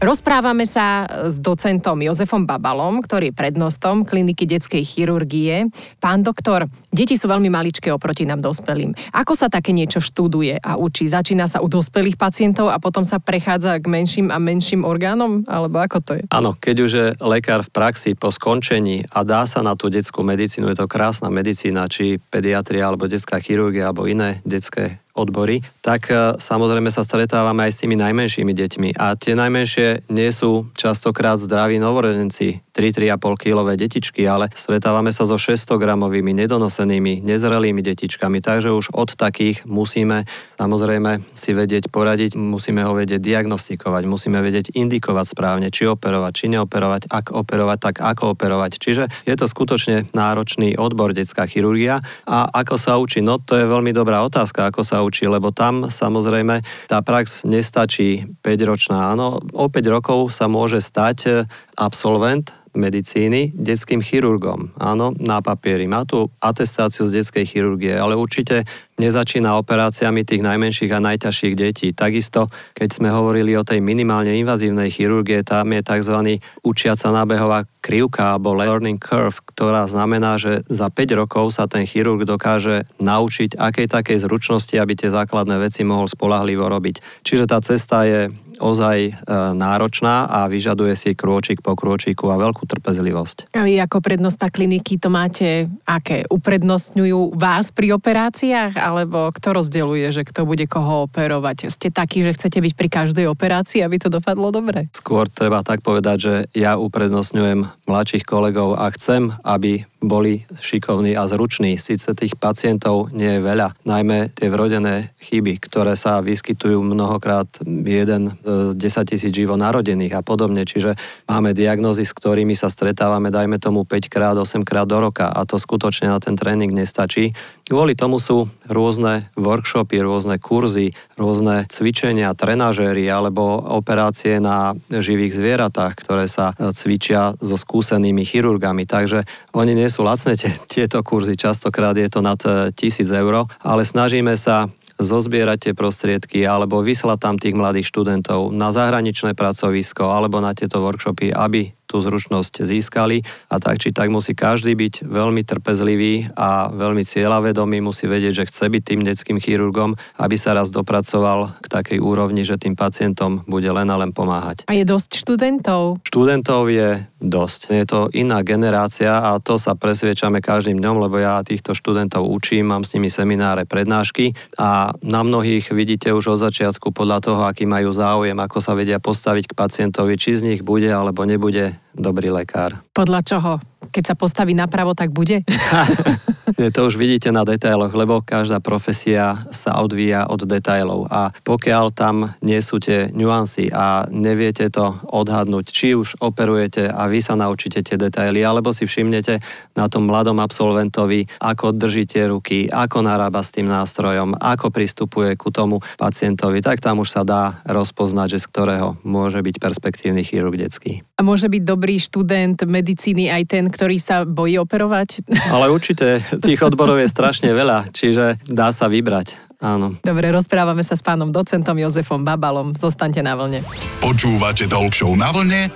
Rozprávame 0.00 0.64
sa 0.64 1.04
s 1.28 1.36
docentom 1.36 2.00
Jozefom 2.00 2.48
Babalom, 2.48 3.04
ktorý 3.04 3.28
je 3.28 3.36
prednostom 3.36 4.08
kliniky 4.08 4.48
detskej 4.48 4.80
chirurgie. 4.80 5.68
Pán 6.00 6.24
doktor, 6.24 6.72
deti 6.88 7.20
sú 7.20 7.28
veľmi 7.28 7.52
maličké 7.52 7.92
oproti 7.92 8.24
nám 8.24 8.40
dospelým. 8.40 8.96
Ako 9.12 9.36
sa 9.36 9.52
také 9.52 9.76
niečo 9.76 10.00
študuje 10.00 10.56
a 10.56 10.80
učí? 10.80 11.04
Začína 11.04 11.52
sa 11.52 11.60
u 11.60 11.68
dospelých 11.68 12.16
pacientov 12.16 12.72
a 12.72 12.80
potom 12.80 13.04
sa 13.04 13.20
prechádza 13.20 13.76
k 13.76 13.92
menším 13.92 14.32
a 14.32 14.40
menším 14.40 14.88
orgánom? 14.88 15.44
Alebo 15.44 15.84
ako 15.84 15.98
to 16.00 16.12
je? 16.16 16.24
Áno, 16.32 16.56
keď 16.56 16.76
už 16.80 16.92
je 16.96 17.08
lekár 17.20 17.60
v 17.60 17.68
praxi 17.68 18.16
po 18.16 18.32
skončení 18.32 19.04
a 19.12 19.20
dá 19.20 19.44
sa 19.44 19.60
na 19.60 19.76
tú 19.76 19.92
detskú 19.92 20.24
medicínu, 20.24 20.72
je 20.72 20.80
to 20.80 20.88
krásna 20.88 21.28
medicína, 21.28 21.92
či 21.92 22.16
pediatria, 22.32 22.88
alebo 22.88 23.04
detská 23.04 23.36
chirurgia, 23.44 23.92
alebo 23.92 24.08
iné 24.08 24.40
detské 24.48 24.96
odbory, 25.20 25.60
tak 25.84 26.08
e, 26.08 26.40
samozrejme 26.40 26.88
sa 26.88 27.04
stretávame 27.04 27.68
aj 27.68 27.72
s 27.76 27.80
tými 27.84 28.00
najmenšími 28.00 28.52
deťmi. 28.56 28.88
A 28.96 29.12
tie 29.20 29.36
najmenšie 29.36 30.08
nie 30.08 30.30
sú 30.32 30.72
častokrát 30.72 31.36
zdraví 31.36 31.76
novorodenci, 31.76 32.64
3-3,5 32.80 33.36
kilové 33.36 33.76
detičky, 33.76 34.24
ale 34.24 34.48
stretávame 34.56 35.12
sa 35.12 35.28
so 35.28 35.36
600 35.36 35.76
gramovými, 35.76 36.32
nedonosenými, 36.32 37.20
nezrelými 37.20 37.84
detičkami, 37.84 38.40
takže 38.40 38.72
už 38.72 38.96
od 38.96 39.12
takých 39.18 39.68
musíme 39.68 40.24
samozrejme 40.56 41.24
si 41.34 41.50
vedieť 41.52 41.90
poradiť, 41.90 42.38
musíme 42.38 42.80
ho 42.86 42.92
vedieť 42.94 43.20
diagnostikovať, 43.20 44.02
musíme 44.06 44.38
vedieť 44.40 44.72
indikovať 44.72 45.26
správne, 45.34 45.68
či 45.68 45.90
operovať, 45.90 46.32
či 46.32 46.46
neoperovať, 46.54 47.10
ak 47.10 47.26
operovať, 47.34 47.78
tak 47.80 47.94
ako 48.00 48.38
operovať. 48.38 48.78
Čiže 48.78 49.04
je 49.26 49.34
to 49.34 49.50
skutočne 49.50 50.08
náročný 50.14 50.78
odbor 50.78 51.10
detská 51.10 51.50
chirurgia 51.50 52.00
a 52.24 52.46
ako 52.48 52.74
sa 52.78 52.96
učí, 52.96 53.20
no 53.20 53.42
to 53.42 53.58
je 53.58 53.66
veľmi 53.66 53.90
dobrá 53.90 54.22
otázka, 54.22 54.70
ako 54.70 54.86
sa 54.86 55.02
učí, 55.02 55.09
lebo 55.26 55.50
tam 55.50 55.90
samozrejme 55.90 56.62
tá 56.86 57.02
prax 57.02 57.42
nestačí 57.48 58.28
5-ročná. 58.44 59.10
Áno, 59.16 59.42
o 59.56 59.66
5 59.66 59.74
rokov 59.90 60.30
sa 60.30 60.46
môže 60.46 60.78
stať 60.78 61.48
absolvent 61.74 62.59
medicíny 62.74 63.50
detským 63.56 63.98
chirurgom. 63.98 64.70
Áno, 64.78 65.10
na 65.18 65.42
papieri. 65.42 65.90
Má 65.90 66.06
tu 66.06 66.30
atestáciu 66.38 67.10
z 67.10 67.22
detskej 67.22 67.44
chirurgie, 67.46 67.94
ale 67.98 68.14
určite 68.14 68.62
nezačína 69.00 69.56
operáciami 69.56 70.22
tých 70.22 70.44
najmenších 70.44 70.92
a 70.92 71.00
najťažších 71.00 71.54
detí. 71.56 71.88
Takisto, 71.96 72.52
keď 72.76 72.88
sme 73.00 73.08
hovorili 73.08 73.56
o 73.56 73.64
tej 73.64 73.80
minimálne 73.80 74.36
invazívnej 74.36 74.92
chirurgie, 74.92 75.40
tam 75.40 75.72
je 75.72 75.80
tzv. 75.80 76.16
učiaca 76.60 77.08
nábehová 77.08 77.64
krivka 77.80 78.36
alebo 78.36 78.52
learning 78.52 79.00
curve, 79.00 79.40
ktorá 79.56 79.88
znamená, 79.88 80.36
že 80.36 80.60
za 80.68 80.92
5 80.92 81.16
rokov 81.16 81.56
sa 81.56 81.64
ten 81.64 81.88
chirurg 81.88 82.28
dokáže 82.28 82.84
naučiť 83.00 83.56
akej 83.56 83.88
takej 83.88 84.18
zručnosti, 84.20 84.76
aby 84.76 84.92
tie 84.92 85.08
základné 85.08 85.56
veci 85.56 85.80
mohol 85.82 86.06
spolahlivo 86.06 86.68
robiť. 86.68 87.24
Čiže 87.24 87.48
tá 87.48 87.58
cesta 87.64 88.04
je 88.04 88.28
ozaj 88.60 88.98
e, 89.08 89.12
náročná 89.56 90.28
a 90.28 90.46
vyžaduje 90.46 90.94
si 90.94 91.16
krôčik 91.16 91.64
po 91.64 91.74
krôčiku 91.74 92.30
a 92.30 92.38
veľkú 92.38 92.68
trpezlivosť. 92.68 93.56
A 93.56 93.66
vy 93.66 93.80
ako 93.82 93.98
prednosta 94.04 94.52
kliniky 94.52 95.00
to 95.00 95.08
máte 95.10 95.66
aké? 95.88 96.28
Uprednostňujú 96.30 97.34
vás 97.34 97.72
pri 97.74 97.96
operáciách 97.96 98.78
alebo 98.78 99.32
kto 99.34 99.56
rozdeluje, 99.56 100.06
že 100.14 100.22
kto 100.22 100.46
bude 100.46 100.68
koho 100.70 101.10
operovať? 101.10 101.72
Ste 101.72 101.90
takí, 101.90 102.22
že 102.22 102.36
chcete 102.36 102.60
byť 102.60 102.72
pri 102.76 102.88
každej 102.88 103.26
operácii, 103.26 103.82
aby 103.82 103.96
to 103.98 104.12
dopadlo 104.12 104.54
dobre? 104.54 104.86
Skôr 104.94 105.26
treba 105.26 105.64
tak 105.66 105.82
povedať, 105.82 106.18
že 106.20 106.34
ja 106.54 106.78
uprednostňujem 106.78 107.88
mladších 107.88 108.22
kolegov 108.28 108.78
a 108.78 108.86
chcem, 108.94 109.34
aby 109.42 109.89
boli 110.00 110.48
šikovní 110.58 111.16
a 111.16 111.28
zruční. 111.28 111.76
Sice 111.76 112.16
tých 112.16 112.34
pacientov 112.40 113.12
nie 113.12 113.36
je 113.36 113.40
veľa, 113.44 113.76
najmä 113.84 114.32
tie 114.32 114.48
vrodené 114.48 115.12
chyby, 115.20 115.60
ktoré 115.60 115.94
sa 115.94 116.24
vyskytujú 116.24 116.80
mnohokrát 116.80 117.46
jeden 117.68 118.34
z 118.40 118.74
10 118.74 119.10
tisíc 119.12 119.32
živo 119.32 119.60
narodených 119.60 120.16
a 120.16 120.22
podobne. 120.24 120.64
Čiže 120.64 120.96
máme 121.28 121.52
diagnózy, 121.52 122.08
s 122.08 122.16
ktorými 122.16 122.56
sa 122.56 122.72
stretávame, 122.72 123.28
dajme 123.28 123.60
tomu 123.60 123.84
5 123.84 124.08
krát, 124.08 124.36
8 124.36 124.64
krát 124.64 124.88
do 124.88 124.98
roka 124.98 125.28
a 125.28 125.44
to 125.44 125.60
skutočne 125.60 126.08
na 126.08 126.18
ten 126.18 126.34
tréning 126.34 126.72
nestačí. 126.72 127.36
Kvôli 127.70 127.94
tomu 127.94 128.18
sú 128.18 128.50
rôzne 128.66 129.30
workshopy, 129.38 130.02
rôzne 130.02 130.42
kurzy, 130.42 130.90
rôzne 131.14 131.70
cvičenia, 131.70 132.34
trenažéry 132.34 133.06
alebo 133.06 133.62
operácie 133.62 134.42
na 134.42 134.74
živých 134.90 135.38
zvieratách, 135.38 135.94
ktoré 135.94 136.26
sa 136.26 136.50
cvičia 136.74 137.38
so 137.38 137.54
skúsenými 137.54 138.26
chirurgami. 138.26 138.90
Takže 138.90 139.22
oni 139.54 139.78
nie 139.78 139.86
sú 139.86 140.02
lacné 140.02 140.34
tieto 140.66 140.98
kurzy, 141.06 141.38
častokrát 141.38 141.94
je 141.94 142.10
to 142.10 142.18
nad 142.26 142.42
e, 142.42 142.74
tisíc 142.74 143.06
eur, 143.06 143.46
ale 143.62 143.86
snažíme 143.86 144.34
sa 144.34 144.66
zozbierať 144.98 145.70
tie 145.70 145.72
prostriedky 145.72 146.42
alebo 146.42 146.82
vyslať 146.82 147.18
tam 147.22 147.36
tých 147.38 147.54
mladých 147.54 147.86
študentov 147.86 148.50
na 148.50 148.74
zahraničné 148.74 149.32
pracovisko 149.38 150.10
alebo 150.10 150.42
na 150.42 150.52
tieto 150.52 150.82
workshopy, 150.82 151.30
aby 151.32 151.72
tú 151.90 151.98
zručnosť 151.98 152.62
získali 152.62 153.26
a 153.50 153.58
tak 153.58 153.82
či 153.82 153.90
tak 153.90 154.14
musí 154.14 154.38
každý 154.38 154.78
byť 154.78 155.10
veľmi 155.10 155.42
trpezlivý 155.42 156.30
a 156.38 156.70
veľmi 156.70 157.02
cieľavedomý, 157.02 157.82
musí 157.82 158.06
vedieť, 158.06 158.46
že 158.46 158.48
chce 158.48 158.70
byť 158.70 158.82
tým 158.86 159.00
detským 159.02 159.38
chirurgom, 159.42 159.98
aby 160.22 160.38
sa 160.38 160.54
raz 160.54 160.70
dopracoval 160.70 161.58
k 161.58 161.66
takej 161.66 161.98
úrovni, 161.98 162.46
že 162.46 162.54
tým 162.54 162.78
pacientom 162.78 163.42
bude 163.50 163.66
len 163.66 163.90
a 163.90 163.98
len 163.98 164.14
pomáhať. 164.14 164.62
A 164.70 164.78
je 164.78 164.86
dosť 164.86 165.26
študentov? 165.26 166.06
Študentov 166.06 166.70
je 166.70 167.09
dosť. 167.20 167.60
Je 167.70 167.84
to 167.86 168.00
iná 168.16 168.40
generácia 168.40 169.12
a 169.12 169.36
to 169.38 169.60
sa 169.60 169.76
presviečame 169.76 170.40
každým 170.40 170.80
dňom, 170.80 170.96
lebo 171.06 171.20
ja 171.20 171.44
týchto 171.44 171.76
študentov 171.76 172.24
učím, 172.26 172.72
mám 172.72 172.82
s 172.82 172.96
nimi 172.96 173.12
semináre, 173.12 173.68
prednášky 173.68 174.32
a 174.56 174.96
na 175.04 175.20
mnohých 175.20 175.70
vidíte 175.70 176.10
už 176.10 176.40
od 176.40 176.42
začiatku 176.48 176.90
podľa 176.90 177.18
toho, 177.20 177.42
aký 177.44 177.68
majú 177.68 177.92
záujem, 177.92 178.36
ako 178.36 178.58
sa 178.64 178.72
vedia 178.72 178.96
postaviť 178.98 179.52
k 179.52 179.56
pacientovi, 179.56 180.16
či 180.16 180.40
z 180.40 180.42
nich 180.42 180.60
bude 180.64 180.88
alebo 180.88 181.28
nebude 181.28 181.76
dobrý 182.00 182.32
lekár. 182.32 182.80
Podľa 182.96 183.20
čoho? 183.22 183.52
Keď 183.92 184.04
sa 184.12 184.14
postaví 184.16 184.56
napravo, 184.56 184.96
tak 184.96 185.12
bude? 185.12 185.44
to 186.76 186.80
už 186.86 187.00
vidíte 187.00 187.32
na 187.32 187.48
detailoch, 187.48 187.92
lebo 187.96 188.20
každá 188.20 188.60
profesia 188.60 189.48
sa 189.48 189.80
odvíja 189.80 190.28
od 190.28 190.44
detailov 190.44 191.08
a 191.08 191.32
pokiaľ 191.40 191.84
tam 191.96 192.36
nie 192.44 192.60
sú 192.60 192.82
tie 192.82 193.08
nuancy 193.16 193.72
a 193.72 194.04
neviete 194.12 194.68
to 194.68 195.00
odhadnúť, 195.08 195.64
či 195.72 195.96
už 195.96 196.20
operujete 196.20 196.90
a 196.90 197.08
vy 197.08 197.24
sa 197.24 197.38
naučíte 197.38 197.80
tie 197.80 197.96
detaily, 197.96 198.44
alebo 198.44 198.76
si 198.76 198.84
všimnete 198.84 199.40
na 199.72 199.88
tom 199.88 200.04
mladom 200.04 200.36
absolventovi, 200.42 201.24
ako 201.40 201.72
držíte 201.72 202.28
ruky, 202.28 202.68
ako 202.68 203.00
narába 203.00 203.40
s 203.40 203.56
tým 203.56 203.70
nástrojom, 203.70 204.36
ako 204.36 204.68
pristupuje 204.68 205.32
ku 205.40 205.48
tomu 205.48 205.80
pacientovi, 205.96 206.60
tak 206.60 206.84
tam 206.84 207.00
už 207.00 207.08
sa 207.08 207.22
dá 207.24 207.64
rozpoznať, 207.64 208.36
že 208.36 208.42
z 208.44 208.46
ktorého 208.52 208.88
môže 209.06 209.40
byť 209.40 209.56
perspektívny 209.56 210.20
chirurg 210.26 210.60
detský. 210.60 211.00
A 211.16 211.24
môže 211.24 211.48
byť 211.48 211.62
dobrý 211.64 211.89
študent 211.98 212.62
medicíny 212.68 213.32
aj 213.32 213.42
ten, 213.48 213.64
ktorý 213.66 213.96
sa 213.98 214.22
bojí 214.28 214.60
operovať? 214.60 215.26
Ale 215.54 215.72
určite 215.72 216.22
tých 216.38 216.60
odborov 216.60 217.00
je 217.00 217.08
strašne 217.08 217.50
veľa, 217.50 217.90
čiže 217.90 218.38
dá 218.46 218.70
sa 218.70 218.86
vybrať. 218.86 219.50
Áno. 219.60 219.92
Dobre, 220.00 220.32
rozprávame 220.32 220.80
sa 220.80 220.96
s 220.96 221.04
pánom 221.04 221.28
docentom 221.28 221.76
Jozefom 221.76 222.24
Babalom. 222.24 222.72
Zostaňte 222.72 223.20
na 223.20 223.36
vlne. 223.36 223.60
Počúvate 224.00 224.64
Talk 224.64 224.92
na 225.16 225.28
vlne 225.32 225.68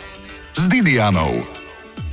s 0.57 0.63
Didianou. 0.73 1.64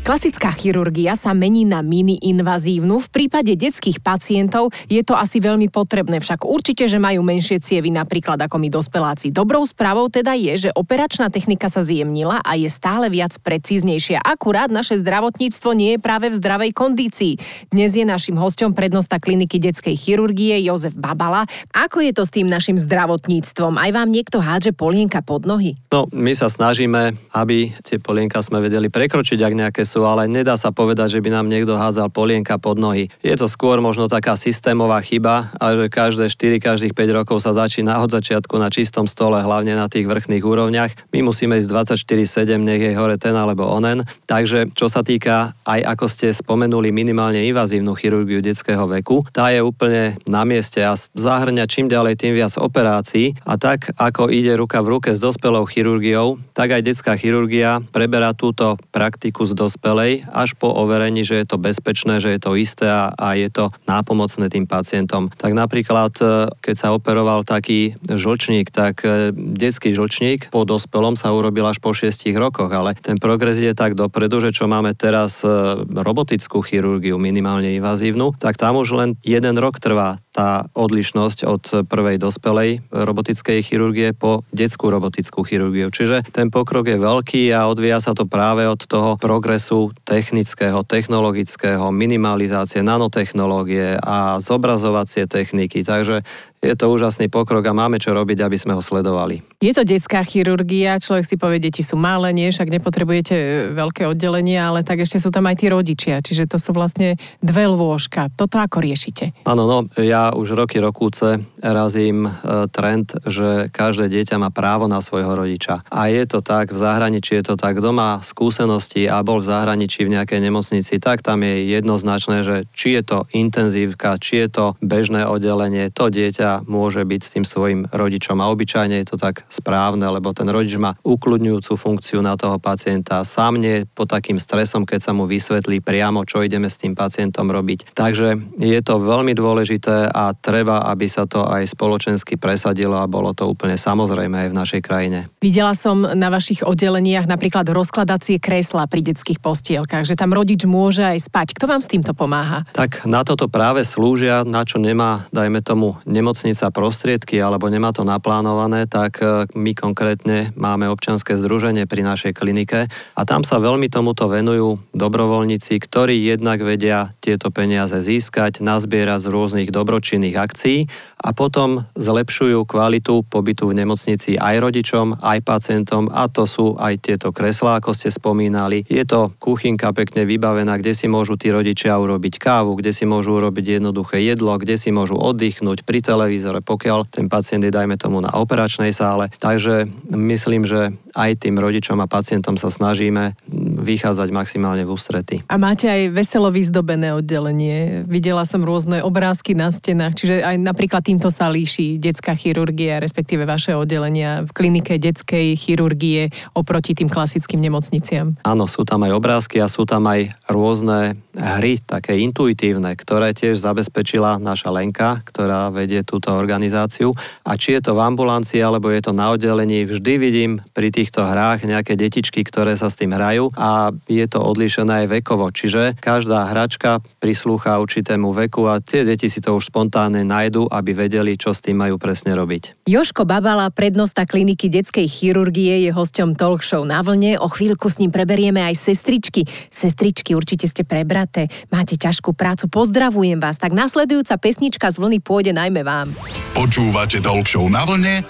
Klasická 0.01 0.49
chirurgia 0.57 1.13
sa 1.13 1.29
mení 1.37 1.61
na 1.61 1.85
mini-invazívnu. 1.85 3.05
V 3.05 3.07
prípade 3.13 3.53
detských 3.53 4.01
pacientov 4.01 4.73
je 4.89 5.05
to 5.05 5.13
asi 5.13 5.37
veľmi 5.37 5.69
potrebné, 5.69 6.17
však 6.17 6.41
určite, 6.41 6.89
že 6.89 6.97
majú 6.97 7.21
menšie 7.21 7.61
cievy 7.61 7.93
napríklad 7.93 8.41
ako 8.41 8.57
my 8.57 8.73
dospeláci. 8.73 9.29
Dobrou 9.29 9.61
správou 9.61 10.09
teda 10.09 10.33
je, 10.33 10.67
že 10.67 10.69
operačná 10.73 11.29
technika 11.29 11.69
sa 11.69 11.85
zjemnila 11.85 12.41
a 12.41 12.57
je 12.57 12.65
stále 12.73 13.13
viac 13.13 13.37
precíznejšia. 13.45 14.25
Akurát 14.25 14.73
naše 14.73 14.97
zdravotníctvo 14.97 15.69
nie 15.77 15.93
je 15.93 15.99
práve 16.01 16.33
v 16.33 16.35
zdravej 16.41 16.73
kondícii. 16.73 17.37
Dnes 17.69 17.93
je 17.93 18.01
našim 18.01 18.41
hostom 18.41 18.73
prednosta 18.73 19.21
kliniky 19.21 19.61
detskej 19.61 19.93
chirurgie 19.93 20.65
Jozef 20.65 20.97
Babala. 20.97 21.45
Ako 21.77 22.01
je 22.01 22.09
to 22.09 22.25
s 22.25 22.33
tým 22.33 22.49
našim 22.49 22.81
zdravotníctvom? 22.81 23.77
Aj 23.77 23.93
vám 23.93 24.09
niekto 24.09 24.41
hádže 24.41 24.73
polienka 24.73 25.21
pod 25.21 25.45
nohy? 25.45 25.77
No, 25.93 26.09
my 26.09 26.33
sa 26.33 26.49
snažíme, 26.49 27.13
aby 27.37 27.69
tie 27.85 28.01
polienka 28.01 28.41
sme 28.41 28.65
vedeli 28.65 28.89
prekročiť, 28.89 29.37
ak 29.45 29.53
nejaké 29.53 29.90
sú, 29.91 30.07
ale 30.07 30.31
nedá 30.31 30.55
sa 30.55 30.71
povedať, 30.71 31.19
že 31.19 31.19
by 31.19 31.35
nám 31.35 31.51
niekto 31.51 31.75
hádzal 31.75 32.07
polienka 32.07 32.55
pod 32.55 32.79
nohy. 32.79 33.11
Je 33.19 33.35
to 33.35 33.51
skôr 33.51 33.83
možno 33.83 34.07
taká 34.07 34.39
systémová 34.39 35.03
chyba, 35.03 35.51
a 35.59 35.75
že 35.75 35.91
každé 35.91 36.31
4, 36.31 36.63
každých 36.63 36.95
5 36.95 37.17
rokov 37.19 37.43
sa 37.43 37.51
začína 37.51 37.99
od 37.99 38.07
začiatku 38.07 38.55
na 38.55 38.71
čistom 38.71 39.03
stole, 39.03 39.43
hlavne 39.43 39.75
na 39.75 39.91
tých 39.91 40.07
vrchných 40.07 40.39
úrovniach. 40.39 41.11
My 41.11 41.19
musíme 41.27 41.59
ísť 41.59 41.67
24-7, 42.07 42.55
nech 42.63 42.79
je 42.79 42.95
hore 42.95 43.19
ten 43.19 43.35
alebo 43.35 43.67
onen. 43.67 44.07
Takže 44.31 44.71
čo 44.71 44.87
sa 44.87 45.03
týka 45.03 45.59
aj 45.67 45.83
ako 45.83 46.05
ste 46.07 46.31
spomenuli 46.31 46.95
minimálne 46.95 47.43
invazívnu 47.51 47.91
chirurgiu 47.99 48.39
detského 48.39 48.87
veku, 48.87 49.27
tá 49.35 49.51
je 49.51 49.59
úplne 49.59 50.15
na 50.23 50.47
mieste 50.47 50.79
a 50.79 50.95
zahrňa 50.95 51.67
čím 51.67 51.91
ďalej 51.91 52.15
tým 52.15 52.31
viac 52.31 52.55
operácií 52.55 53.35
a 53.43 53.59
tak 53.59 53.91
ako 53.99 54.31
ide 54.31 54.55
ruka 54.55 54.79
v 54.79 54.95
ruke 54.95 55.11
s 55.11 55.19
dospelou 55.19 55.67
chirurgiou, 55.67 56.39
tak 56.55 56.79
aj 56.79 56.85
detská 56.85 57.19
chirurgia 57.19 57.83
preberá 57.91 58.31
túto 58.31 58.79
praktiku 58.93 59.43
s 59.43 59.51
dospelou 59.51 59.80
dospelej 59.81 60.29
až 60.29 60.53
po 60.61 60.69
overení, 60.69 61.25
že 61.25 61.41
je 61.41 61.49
to 61.49 61.57
bezpečné, 61.57 62.21
že 62.21 62.37
je 62.37 62.39
to 62.39 62.53
isté 62.53 62.85
a, 62.85 63.09
a 63.17 63.33
je 63.33 63.49
to 63.49 63.73
nápomocné 63.89 64.45
tým 64.53 64.69
pacientom. 64.69 65.33
Tak 65.33 65.57
napríklad, 65.57 66.13
e, 66.21 66.53
keď 66.61 66.75
sa 66.77 66.93
operoval 66.93 67.41
taký 67.41 67.97
žlčník, 68.05 68.69
tak 68.69 69.01
e, 69.01 69.33
detský 69.33 69.97
žlčník 69.97 70.53
po 70.53 70.69
dospelom 70.69 71.17
sa 71.17 71.33
urobil 71.33 71.65
až 71.65 71.81
po 71.81 71.97
6 71.97 72.13
rokoch, 72.37 72.69
ale 72.69 72.93
ten 72.93 73.17
progres 73.17 73.57
je 73.57 73.73
tak 73.73 73.97
dopredu, 73.97 74.37
že 74.37 74.53
čo 74.53 74.69
máme 74.69 74.93
teraz 74.93 75.41
e, 75.41 75.49
robotickú 75.89 76.61
chirurgiu, 76.61 77.17
minimálne 77.17 77.73
invazívnu, 77.73 78.37
tak 78.37 78.61
tam 78.61 78.77
už 78.77 78.93
len 78.93 79.09
jeden 79.25 79.57
rok 79.57 79.81
trvá 79.81 80.21
tá 80.31 80.71
odlišnosť 80.77 81.39
od 81.43 81.63
prvej 81.91 82.15
dospelej 82.15 82.87
robotickej 82.87 83.59
chirurgie 83.67 84.15
po 84.15 84.47
detskú 84.55 84.87
robotickú 84.87 85.43
chirurgiu. 85.43 85.91
Čiže 85.91 86.23
ten 86.31 86.47
pokrok 86.47 86.87
je 86.87 86.95
veľký 86.95 87.51
a 87.51 87.67
odvíja 87.67 87.99
sa 87.99 88.15
to 88.15 88.23
práve 88.23 88.63
od 88.63 88.79
toho 88.87 89.19
progresu 89.19 89.70
technického, 90.03 90.83
technologického, 90.83 91.91
minimalizácie 91.91 92.83
nanotechnológie 92.83 93.95
a 94.03 94.39
zobrazovacie 94.43 95.27
techniky. 95.27 95.83
Takže 95.83 96.21
je 96.61 96.77
to 96.77 96.93
úžasný 96.93 97.25
pokrok 97.25 97.65
a 97.65 97.73
máme 97.73 97.97
čo 97.97 98.13
robiť, 98.13 98.45
aby 98.45 98.53
sme 98.53 98.77
ho 98.77 98.85
sledovali. 98.85 99.41
Je 99.57 99.73
to 99.73 99.81
detská 99.81 100.21
chirurgia, 100.21 101.01
človek 101.01 101.25
si 101.25 101.35
povie, 101.35 101.57
deti 101.57 101.81
sú 101.81 101.97
malé, 101.97 102.29
nie, 102.37 102.53
však 102.53 102.69
nepotrebujete 102.69 103.33
e, 103.33 103.47
veľké 103.73 104.05
oddelenie, 104.05 104.61
ale 104.61 104.85
tak 104.85 105.01
ešte 105.01 105.17
sú 105.17 105.33
tam 105.33 105.49
aj 105.49 105.57
tí 105.57 105.73
rodičia, 105.73 106.21
čiže 106.21 106.45
to 106.45 106.61
sú 106.61 106.77
vlastne 106.77 107.17
dve 107.41 107.65
lôžka. 107.65 108.29
Toto 108.37 108.61
ako 108.61 108.77
riešite? 108.77 109.33
Áno, 109.49 109.65
no, 109.65 109.89
ja 109.97 110.29
už 110.37 110.53
roky 110.53 110.77
rokúce 110.77 111.41
razím 111.65 112.29
e, 112.29 112.69
trend, 112.69 113.17
že 113.25 113.73
každé 113.73 114.13
dieťa 114.13 114.37
má 114.37 114.53
právo 114.53 114.85
na 114.85 115.01
svojho 115.01 115.33
rodiča. 115.33 115.81
A 115.89 116.13
je 116.13 116.29
to 116.29 116.45
tak, 116.45 116.69
v 116.69 116.77
zahraničí 116.77 117.41
je 117.41 117.53
to 117.53 117.55
tak, 117.57 117.81
kto 117.81 117.89
má 117.89 118.21
skúsenosti 118.21 119.09
a 119.09 119.25
bol 119.25 119.41
v 119.41 119.49
zahraničí 119.49 120.05
v 120.05 120.13
nejakej 120.13 120.37
nemocnici, 120.45 121.01
tak 121.01 121.25
tam 121.25 121.41
je 121.41 121.73
jednoznačné, 121.73 122.45
že 122.45 122.69
či 122.77 123.01
je 123.01 123.03
to 123.05 123.17
intenzívka, 123.33 124.21
či 124.21 124.45
je 124.45 124.49
to 124.53 124.65
bežné 124.77 125.25
oddelenie, 125.25 125.89
to 125.89 126.13
dieťa 126.13 126.50
môže 126.67 127.07
byť 127.07 127.21
s 127.23 127.33
tým 127.39 127.45
svojim 127.47 127.87
rodičom. 127.87 128.35
A 128.43 128.51
obyčajne 128.51 128.99
je 128.99 129.07
to 129.07 129.15
tak 129.15 129.47
správne, 129.47 130.03
lebo 130.03 130.35
ten 130.35 130.51
rodič 130.51 130.75
má 130.75 130.99
ukludňujúcu 131.07 131.73
funkciu 131.79 132.19
na 132.19 132.35
toho 132.35 132.59
pacienta. 132.59 133.23
Sám 133.23 133.63
nie 133.63 133.87
pod 133.87 134.11
takým 134.11 134.35
stresom, 134.35 134.83
keď 134.83 134.99
sa 134.99 135.11
mu 135.15 135.23
vysvetlí 135.23 135.79
priamo, 135.79 136.27
čo 136.27 136.43
ideme 136.43 136.67
s 136.67 136.75
tým 136.81 136.91
pacientom 136.91 137.47
robiť. 137.47 137.95
Takže 137.95 138.59
je 138.59 138.79
to 138.83 138.99
veľmi 138.99 139.31
dôležité 139.31 140.11
a 140.11 140.35
treba, 140.35 140.83
aby 140.91 141.07
sa 141.07 141.23
to 141.23 141.47
aj 141.47 141.71
spoločensky 141.71 142.35
presadilo 142.35 142.99
a 142.99 143.07
bolo 143.07 143.31
to 143.31 143.47
úplne 143.47 143.77
samozrejme 143.77 144.47
aj 144.47 144.49
v 144.49 144.57
našej 144.57 144.81
krajine. 144.81 145.29
Videla 145.39 145.77
som 145.77 146.01
na 146.01 146.27
vašich 146.33 146.65
oddeleniach 146.65 147.29
napríklad 147.29 147.69
rozkladacie 147.69 148.41
kresla 148.41 148.89
pri 148.89 149.13
detských 149.13 149.37
postielkach, 149.37 150.03
že 150.03 150.17
tam 150.17 150.33
rodič 150.33 150.65
môže 150.65 151.05
aj 151.05 151.29
spať. 151.29 151.53
Kto 151.53 151.69
vám 151.69 151.85
s 151.85 151.91
týmto 151.91 152.17
pomáha? 152.17 152.65
Tak 152.73 153.05
na 153.05 153.21
toto 153.21 153.45
práve 153.45 153.85
slúžia, 153.85 154.41
na 154.41 154.65
čo 154.65 154.81
nemá, 154.81 155.29
dajme 155.29 155.61
tomu, 155.61 156.01
nemoc 156.09 156.40
nemocnica 156.41 156.73
prostriedky 156.73 157.37
alebo 157.37 157.69
nemá 157.69 157.93
to 157.93 158.01
naplánované, 158.01 158.89
tak 158.89 159.21
e, 159.21 159.45
my 159.53 159.77
konkrétne 159.77 160.49
máme 160.57 160.89
občanské 160.89 161.37
združenie 161.37 161.85
pri 161.85 162.01
našej 162.01 162.33
klinike 162.33 162.89
a 162.89 163.21
tam 163.29 163.45
sa 163.45 163.61
veľmi 163.61 163.85
tomuto 163.93 164.25
venujú 164.25 164.81
dobrovoľníci, 164.97 165.77
ktorí 165.77 166.17
jednak 166.17 166.65
vedia 166.65 167.13
tieto 167.21 167.53
peniaze 167.53 167.93
získať, 167.93 168.57
nazbierať 168.57 169.21
z 169.21 169.27
rôznych 169.29 169.69
dobročinných 169.69 170.33
akcií 170.33 170.89
a 171.21 171.29
potom 171.29 171.85
zlepšujú 171.93 172.65
kvalitu 172.65 173.21
pobytu 173.29 173.69
v 173.69 173.85
nemocnici 173.85 174.41
aj 174.41 174.65
rodičom, 174.65 175.21
aj 175.21 175.45
pacientom 175.45 176.09
a 176.09 176.25
to 176.25 176.49
sú 176.49 176.73
aj 176.81 177.05
tieto 177.05 177.29
kreslá, 177.29 177.77
ako 177.77 177.93
ste 177.93 178.09
spomínali. 178.09 178.81
Je 178.89 179.05
to 179.05 179.29
kuchynka 179.37 179.93
pekne 179.93 180.25
vybavená, 180.25 180.81
kde 180.81 180.97
si 180.97 181.05
môžu 181.05 181.37
tí 181.37 181.53
rodičia 181.53 182.01
urobiť 182.01 182.41
kávu, 182.41 182.73
kde 182.81 182.97
si 182.97 183.05
môžu 183.05 183.37
urobiť 183.37 183.77
jednoduché 183.77 184.25
jedlo, 184.25 184.57
kde 184.57 184.81
si 184.81 184.89
môžu 184.89 185.21
oddychnúť 185.21 185.85
pri 185.85 186.01
televízore, 186.31 186.63
pokiaľ 186.63 187.11
ten 187.11 187.27
pacient 187.27 187.59
je, 187.59 187.75
dajme 187.75 187.99
tomu, 187.99 188.23
na 188.23 188.31
operačnej 188.31 188.95
sále. 188.95 189.27
Takže 189.43 189.83
myslím, 190.15 190.63
že 190.63 190.95
aj 191.11 191.43
tým 191.43 191.59
rodičom 191.59 191.99
a 191.99 192.07
pacientom 192.07 192.55
sa 192.55 192.71
snažíme 192.71 193.35
vychádzať 193.83 194.29
maximálne 194.31 194.87
v 194.87 194.95
ústrety. 194.95 195.35
A 195.51 195.59
máte 195.59 195.91
aj 195.91 196.15
veselo 196.15 196.47
vyzdobené 196.47 197.11
oddelenie. 197.11 198.07
Videla 198.07 198.47
som 198.47 198.63
rôzne 198.63 199.03
obrázky 199.03 199.51
na 199.51 199.75
stenách, 199.75 200.15
čiže 200.15 200.39
aj 200.39 200.55
napríklad 200.55 201.03
týmto 201.03 201.27
sa 201.27 201.51
líši 201.51 201.99
detská 201.99 202.31
chirurgia, 202.39 203.03
respektíve 203.03 203.43
vaše 203.43 203.75
oddelenia 203.75 204.47
v 204.47 204.51
klinike 204.55 204.95
detskej 204.95 205.59
chirurgie 205.59 206.31
oproti 206.55 206.95
tým 206.95 207.11
klasickým 207.11 207.59
nemocniciam. 207.59 208.39
Áno, 208.47 208.71
sú 208.71 208.87
tam 208.87 209.03
aj 209.03 209.11
obrázky 209.11 209.59
a 209.59 209.67
sú 209.67 209.83
tam 209.83 210.07
aj 210.07 210.31
rôzne 210.47 211.19
hry, 211.35 211.83
také 211.83 212.23
intuitívne, 212.23 212.95
ktoré 212.95 213.35
tiež 213.35 213.59
zabezpečila 213.59 214.39
naša 214.39 214.71
Lenka, 214.71 215.19
ktorá 215.27 215.67
vedie 215.73 215.99
túto 216.21 216.37
organizáciu. 216.37 217.17
A 217.41 217.57
či 217.57 217.73
je 217.73 217.81
to 217.81 217.97
v 217.97 218.05
ambulancii, 218.05 218.61
alebo 218.61 218.93
je 218.93 219.01
to 219.01 219.09
na 219.09 219.33
oddelení, 219.33 219.89
vždy 219.89 220.13
vidím 220.21 220.61
pri 220.77 220.93
týchto 220.93 221.25
hrách 221.25 221.65
nejaké 221.65 221.97
detičky, 221.97 222.45
ktoré 222.45 222.77
sa 222.77 222.93
s 222.93 223.01
tým 223.01 223.17
hrajú 223.17 223.49
a 223.57 223.89
je 224.05 224.21
to 224.29 224.37
odlišené 224.37 225.09
aj 225.09 225.17
vekovo. 225.17 225.49
Čiže 225.49 225.97
každá 225.97 226.45
hračka 226.53 227.01
prislúcha 227.17 227.81
určitému 227.81 228.29
veku 228.45 228.69
a 228.69 228.77
tie 228.77 229.01
deti 229.01 229.33
si 229.33 229.41
to 229.41 229.57
už 229.57 229.73
spontánne 229.73 230.21
nájdu, 230.21 230.69
aby 230.69 230.93
vedeli, 230.93 231.33
čo 231.33 231.57
s 231.57 231.65
tým 231.65 231.81
majú 231.81 231.97
presne 231.97 232.37
robiť. 232.37 232.85
Joško 232.85 233.25
Babala, 233.25 233.73
prednosta 233.73 234.29
kliniky 234.29 234.69
detskej 234.69 235.09
chirurgie, 235.09 235.89
je 235.89 235.89
hosťom 235.89 236.37
talk 236.37 236.61
show 236.61 236.85
na 236.85 237.01
vlne. 237.01 237.41
O 237.41 237.49
chvíľku 237.49 237.89
s 237.89 237.97
ním 237.97 238.13
preberieme 238.13 238.61
aj 238.61 238.77
sestričky. 238.77 239.49
Sestričky, 239.73 240.37
určite 240.37 240.69
ste 240.69 240.85
prebraté, 240.85 241.49
máte 241.73 241.97
ťažkú 241.97 242.37
prácu, 242.37 242.69
pozdravujem 242.69 243.41
vás. 243.41 243.57
Tak 243.57 243.73
nasledujúca 243.73 244.37
pesnička 244.37 244.93
z 244.93 245.01
vlny 245.01 245.17
pôjde 245.23 245.55
najmä 245.57 245.81
vám. 245.81 246.10
Počúvate 246.57 247.23
talk 247.23 247.47
show 247.47 247.65
na 247.71 247.83
vlne 247.87 248.21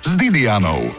s 0.00 0.10
Didianou. 0.16 0.90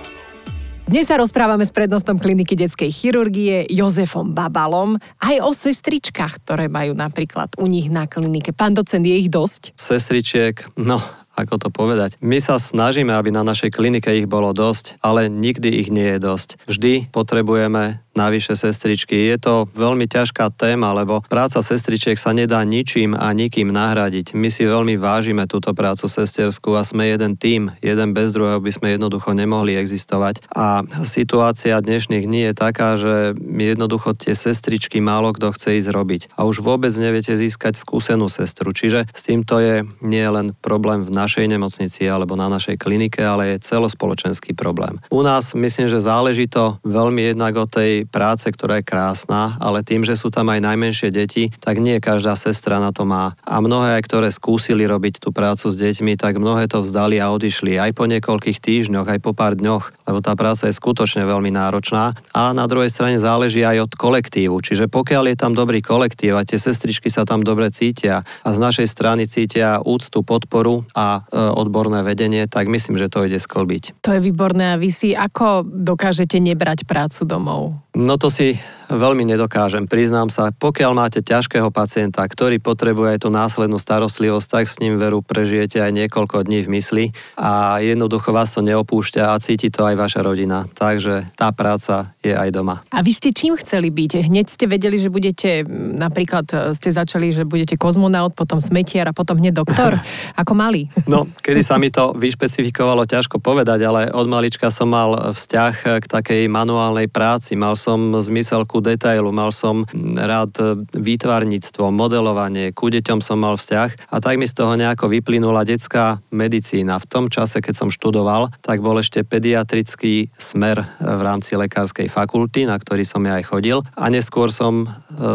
Dnes 0.92 1.08
sa 1.08 1.16
rozprávame 1.16 1.64
s 1.64 1.72
prednostom 1.72 2.20
kliniky 2.20 2.52
detskej 2.60 2.92
chirurgie 2.92 3.64
Jozefom 3.72 4.36
Babalom 4.36 5.00
aj 5.24 5.40
o 5.40 5.56
sestričkách, 5.56 6.44
ktoré 6.44 6.68
majú 6.68 6.92
napríklad 6.92 7.56
u 7.56 7.64
nich 7.64 7.88
na 7.88 8.12
klinike. 8.12 8.52
Pán 8.52 8.76
docent, 8.76 9.08
je 9.08 9.16
ich 9.16 9.32
dosť? 9.32 9.72
Sestričiek, 9.80 10.68
no 10.76 11.00
ako 11.40 11.56
to 11.58 11.70
povedať. 11.72 12.20
My 12.20 12.44
sa 12.44 12.60
snažíme, 12.60 13.16
aby 13.16 13.32
na 13.32 13.48
našej 13.48 13.72
klinike 13.72 14.12
ich 14.12 14.28
bolo 14.28 14.52
dosť, 14.52 15.00
ale 15.00 15.32
nikdy 15.32 15.80
ich 15.80 15.88
nie 15.88 16.18
je 16.18 16.20
dosť. 16.20 16.50
Vždy 16.68 17.08
potrebujeme 17.10 18.04
navyše 18.13 18.60
sestričky. 18.60 19.32
Je 19.32 19.38
to 19.39 19.68
veľmi 19.72 20.08
ťažká 20.08 20.51
téma, 20.53 20.91
lebo 20.91 21.24
práca 21.27 21.63
sestričiek 21.63 22.20
sa 22.20 22.36
nedá 22.36 22.60
ničím 22.63 23.15
a 23.15 23.32
nikým 23.32 23.72
nahradiť. 23.72 24.36
My 24.36 24.51
si 24.51 24.68
veľmi 24.68 25.00
vážime 25.00 25.48
túto 25.48 25.72
prácu 25.72 26.12
sesterskú 26.12 26.75
a 26.75 26.84
sme 26.84 27.08
jeden 27.08 27.39
tým. 27.39 27.72
Jeden 27.80 28.12
bez 28.12 28.36
druhého 28.36 28.60
by 28.60 28.72
sme 28.72 28.88
jednoducho 28.96 29.32
nemohli 29.32 29.80
existovať. 29.80 30.44
A 30.51 30.84
situácia 31.08 31.80
dnešných 31.80 32.27
dní 32.27 32.41
je 32.51 32.53
taká, 32.53 33.00
že 33.00 33.34
jednoducho 33.39 34.13
tie 34.15 34.36
sestričky 34.36 35.00
málo 35.00 35.32
kto 35.32 35.56
chce 35.56 35.80
ísť 35.80 35.89
robiť. 35.89 36.22
A 36.36 36.44
už 36.44 36.62
vôbec 36.62 36.91
neviete 37.00 37.34
získať 37.36 37.80
skúsenú 37.80 38.27
sestru. 38.27 38.75
Čiže 38.75 39.08
s 39.12 39.22
týmto 39.24 39.58
je 39.63 39.88
nie 40.03 40.25
len 40.27 40.51
problém 40.60 41.08
v 41.08 41.12
našej 41.15 41.48
nemocnici 41.48 42.06
alebo 42.08 42.36
na 42.36 42.51
našej 42.51 42.75
klinike, 42.75 43.24
ale 43.24 43.56
je 43.56 43.63
celospoločenský 43.63 44.53
problém. 44.53 45.00
U 45.08 45.24
nás 45.24 45.56
myslím, 45.56 45.88
že 45.88 46.03
záleží 46.03 46.51
to 46.51 46.77
veľmi 46.84 47.34
jednak 47.34 47.56
o 47.56 47.65
tej 47.65 48.00
práce, 48.10 48.50
ktorá 48.50 48.81
je 48.81 48.89
krásna, 48.89 49.55
ale 49.62 49.86
tým, 49.86 50.01
že 50.01 50.17
sú 50.17 50.34
tam 50.34 50.50
aj 50.50 50.60
najmenšie 50.65 51.13
deti, 51.13 51.53
tak 51.62 51.77
nie 51.77 52.01
každá 52.01 52.34
sestra 52.34 52.81
na 52.81 52.89
to 52.89 53.05
má. 53.05 53.38
A 53.46 53.62
mnohé 53.62 54.01
aj, 54.01 54.03
ktoré 54.10 54.27
skúsili 54.34 54.89
robiť 54.89 55.22
tú 55.22 55.29
prácu 55.29 55.70
s 55.70 55.77
deťmi, 55.77 56.17
tak 56.17 56.41
mnohé 56.41 56.65
to 56.65 56.81
vzdali 56.81 57.22
a 57.22 57.29
odišli 57.29 57.77
aj 57.77 57.91
po 57.93 58.10
niekoľkých 58.10 58.58
týždňoch, 58.58 59.05
aj 59.05 59.20
po 59.22 59.38
pár 59.38 59.53
dňoch, 59.53 60.10
lebo 60.10 60.20
tá 60.25 60.34
práca 60.34 60.65
je 60.65 60.74
skutočne 60.74 61.27
veľmi 61.27 61.53
náročná. 61.53 62.17
A 62.34 62.51
na 62.51 62.65
druhej 62.65 62.89
strane 62.89 63.22
záleží 63.22 63.62
aj 63.62 63.86
od 63.86 63.91
kolektívu, 63.93 64.58
čiže 64.63 64.89
pokiaľ 64.89 65.34
je 65.34 65.38
tam 65.38 65.53
dobrý 65.53 65.86
kolektív 65.86 66.39
a 66.39 66.48
tie 66.48 66.58
sestričky 66.58 67.13
sa 67.13 67.27
tam 67.27 67.46
dobre 67.46 67.70
cítia 67.70 68.25
a 68.41 68.50
z 68.50 68.58
našej 68.58 68.88
strany 68.89 69.29
cítia 69.29 69.84
úctu, 69.84 70.22
podporu 70.22 70.88
a 70.96 71.22
e, 71.27 71.38
odborné 71.38 72.05
vedenie, 72.08 72.48
tak 72.48 72.72
myslím, 72.72 72.96
že 72.96 73.12
to 73.12 73.27
ide 73.27 73.41
sklbiť. 73.41 74.03
To 74.05 74.15
je 74.15 74.22
výborné 74.24 74.74
a 74.74 74.79
vy 74.79 74.89
si 74.93 75.12
ako 75.12 75.67
dokážete 75.67 76.39
nebrať 76.39 76.88
prácu 76.88 77.28
domov? 77.28 77.62
No 77.95 78.17
to 78.17 78.32
si 78.32 78.60
veľmi 78.91 79.23
nedokážem, 79.23 79.88
priznám 79.88 80.27
sa. 80.27 80.51
Pokiaľ 80.51 80.91
máte 80.91 81.19
ťažkého 81.23 81.71
pacienta, 81.71 82.27
ktorý 82.27 82.60
potrebuje 82.60 83.15
aj 83.15 83.19
tú 83.23 83.30
následnú 83.32 83.80
starostlivosť, 83.80 84.47
tak 84.51 84.65
s 84.67 84.80
ním 84.84 84.99
veru 84.99 85.23
prežijete 85.23 85.80
aj 85.80 85.91
niekoľko 85.95 86.43
dní 86.43 86.67
v 86.67 86.71
mysli 86.75 87.06
a 87.39 87.80
jednoducho 87.80 88.36
vás 88.36 88.51
to 88.51 88.60
neopúšťa 88.60 89.32
a 89.32 89.39
cíti 89.39 89.71
to 89.71 89.88
aj 89.88 89.95
vaša 89.95 90.21
rodina. 90.21 90.67
Takže 90.67 91.32
tá 91.39 91.56
práca 91.56 92.12
je 92.19 92.36
aj 92.36 92.51
doma. 92.51 92.84
A 92.91 92.99
vy 92.99 93.15
ste 93.15 93.32
čím 93.32 93.56
chceli 93.56 93.88
byť? 93.88 94.27
Hneď 94.27 94.45
ste 94.51 94.67
vedeli, 94.67 94.99
že 94.99 95.08
budete, 95.08 95.63
napríklad 95.95 96.45
e, 96.51 96.56
ste 96.75 96.91
začali, 96.91 97.32
že 97.32 97.47
budete 97.47 97.80
kozmonaut, 97.80 98.36
potom 98.36 98.60
smetiar 98.60 99.08
a 99.10 99.15
potom 99.15 99.39
hneď 99.39 99.63
doktor? 99.63 99.95
Ako 100.41 100.51
mali? 100.51 100.91
No, 101.08 101.32
kedy 101.39 101.62
sa 101.63 101.80
mi 101.80 101.88
to 101.88 102.12
vyšpecifikovalo, 102.17 103.08
ťažko 103.08 103.39
povedať, 103.39 103.80
ale 103.88 104.12
od 104.12 104.27
malička 104.27 104.67
som 104.67 104.91
mal 104.91 105.32
vzťah 105.32 106.04
k 106.04 106.06
takej 106.06 106.41
manuálnej 106.51 107.08
práci. 107.08 107.56
Mal 107.56 107.80
som 107.80 108.12
zmysel 108.19 108.67
ku 108.67 108.81
detailu, 108.82 109.30
mal 109.32 109.54
som 109.54 109.86
rád 110.17 110.82
výtvarníctvo, 110.91 111.94
modelovanie, 111.94 112.74
ku 112.74 112.89
deťom 112.89 113.22
som 113.22 113.39
mal 113.39 113.56
vzťah 113.56 114.10
a 114.10 114.17
tak 114.17 114.36
mi 114.41 114.50
z 114.50 114.58
toho 114.58 114.74
nejako 114.76 115.08
vyplynula 115.08 115.63
detská 115.63 116.20
medicína. 116.34 116.98
V 116.98 117.10
tom 117.10 117.26
čase, 117.30 117.62
keď 117.62 117.86
som 117.86 117.89
študoval, 117.94 118.50
tak 118.65 118.82
bol 118.82 118.98
ešte 118.98 119.22
pediatrický 119.22 120.34
smer 120.36 120.84
v 121.00 121.22
rámci 121.22 121.54
lekárskej 121.54 122.10
fakulty, 122.10 122.65
na 122.65 122.78
ktorý 122.78 123.06
som 123.06 123.22
ja 123.26 123.38
aj 123.38 123.46
chodil 123.48 123.80
a 123.96 124.06
neskôr 124.08 124.50
som 124.50 124.86
e, 124.86 124.88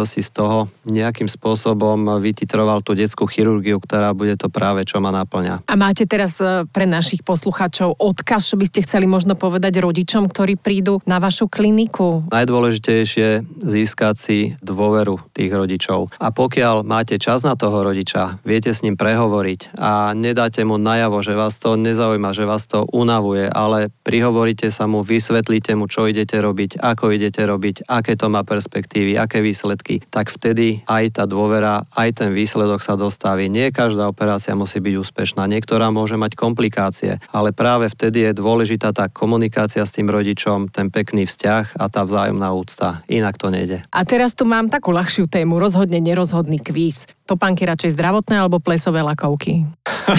si 0.08 0.20
z 0.20 0.30
toho 0.32 0.66
nejakým 0.86 1.28
spôsobom 1.28 2.18
vytitroval 2.18 2.80
tú 2.82 2.96
detskú 2.96 3.28
chirurgiu, 3.28 3.78
ktorá 3.78 4.16
bude 4.16 4.34
to 4.38 4.48
práve, 4.48 4.86
čo 4.88 4.98
ma 4.98 5.12
naplňa. 5.12 5.68
A 5.68 5.74
máte 5.76 6.08
teraz 6.08 6.40
e, 6.40 6.64
pre 6.70 6.88
našich 6.88 7.20
poslucháčov 7.20 7.98
odkaz, 8.00 8.48
čo 8.48 8.56
by 8.56 8.66
ste 8.66 8.80
chceli 8.86 9.04
možno 9.04 9.36
povedať 9.36 9.78
rodičom, 9.82 10.30
ktorí 10.32 10.56
prídu 10.56 11.04
na 11.04 11.20
vašu 11.20 11.50
kliniku? 11.52 12.24
Najdôležitejšie 12.32 13.35
získať 13.60 14.14
si 14.16 14.38
dôveru 14.62 15.18
tých 15.34 15.52
rodičov. 15.52 16.14
A 16.22 16.30
pokiaľ 16.30 16.86
máte 16.86 17.18
čas 17.18 17.42
na 17.42 17.58
toho 17.58 17.82
rodiča, 17.82 18.38
viete 18.46 18.70
s 18.70 18.86
ním 18.86 18.94
prehovoriť 18.94 19.74
a 19.74 20.14
nedáte 20.14 20.62
mu 20.62 20.78
najavo, 20.78 21.18
že 21.24 21.34
vás 21.34 21.58
to 21.58 21.74
nezaujíma, 21.74 22.30
že 22.30 22.46
vás 22.46 22.70
to 22.70 22.86
unavuje, 22.94 23.50
ale 23.50 23.90
prihovoríte 24.06 24.70
sa 24.70 24.86
mu, 24.86 25.02
vysvetlíte 25.02 25.74
mu, 25.74 25.90
čo 25.90 26.06
idete 26.06 26.38
robiť, 26.38 26.78
ako 26.78 27.10
idete 27.10 27.42
robiť, 27.42 27.90
aké 27.90 28.14
to 28.14 28.30
má 28.30 28.46
perspektívy, 28.46 29.18
aké 29.18 29.42
výsledky, 29.42 30.06
tak 30.06 30.30
vtedy 30.30 30.86
aj 30.86 31.18
tá 31.18 31.24
dôvera, 31.26 31.82
aj 31.98 32.22
ten 32.22 32.30
výsledok 32.30 32.78
sa 32.78 32.94
dostaví. 32.94 33.50
Nie 33.50 33.74
každá 33.74 34.06
operácia 34.06 34.54
musí 34.54 34.78
byť 34.78 34.94
úspešná, 35.02 35.50
niektorá 35.50 35.90
môže 35.90 36.14
mať 36.14 36.38
komplikácie, 36.38 37.18
ale 37.34 37.50
práve 37.50 37.90
vtedy 37.90 38.30
je 38.30 38.38
dôležitá 38.38 38.94
tá 38.94 39.10
komunikácia 39.10 39.82
s 39.82 39.90
tým 39.90 40.06
rodičom, 40.06 40.70
ten 40.70 40.94
pekný 40.94 41.26
vzťah 41.26 41.74
a 41.74 41.90
tá 41.90 42.06
vzájomná 42.06 42.54
úcta. 42.54 43.02
Inak 43.10 43.25
inak 43.26 43.42
to 43.42 43.50
nejde. 43.50 43.82
A 43.90 44.00
teraz 44.06 44.38
tu 44.38 44.46
mám 44.46 44.70
takú 44.70 44.94
ľahšiu 44.94 45.26
tému, 45.26 45.58
rozhodne 45.58 45.98
nerozhodný 45.98 46.62
kvíz. 46.62 47.10
Topánky 47.26 47.66
radšej 47.66 47.98
zdravotné 47.98 48.38
alebo 48.38 48.62
plesové 48.62 49.02
lakovky? 49.02 49.66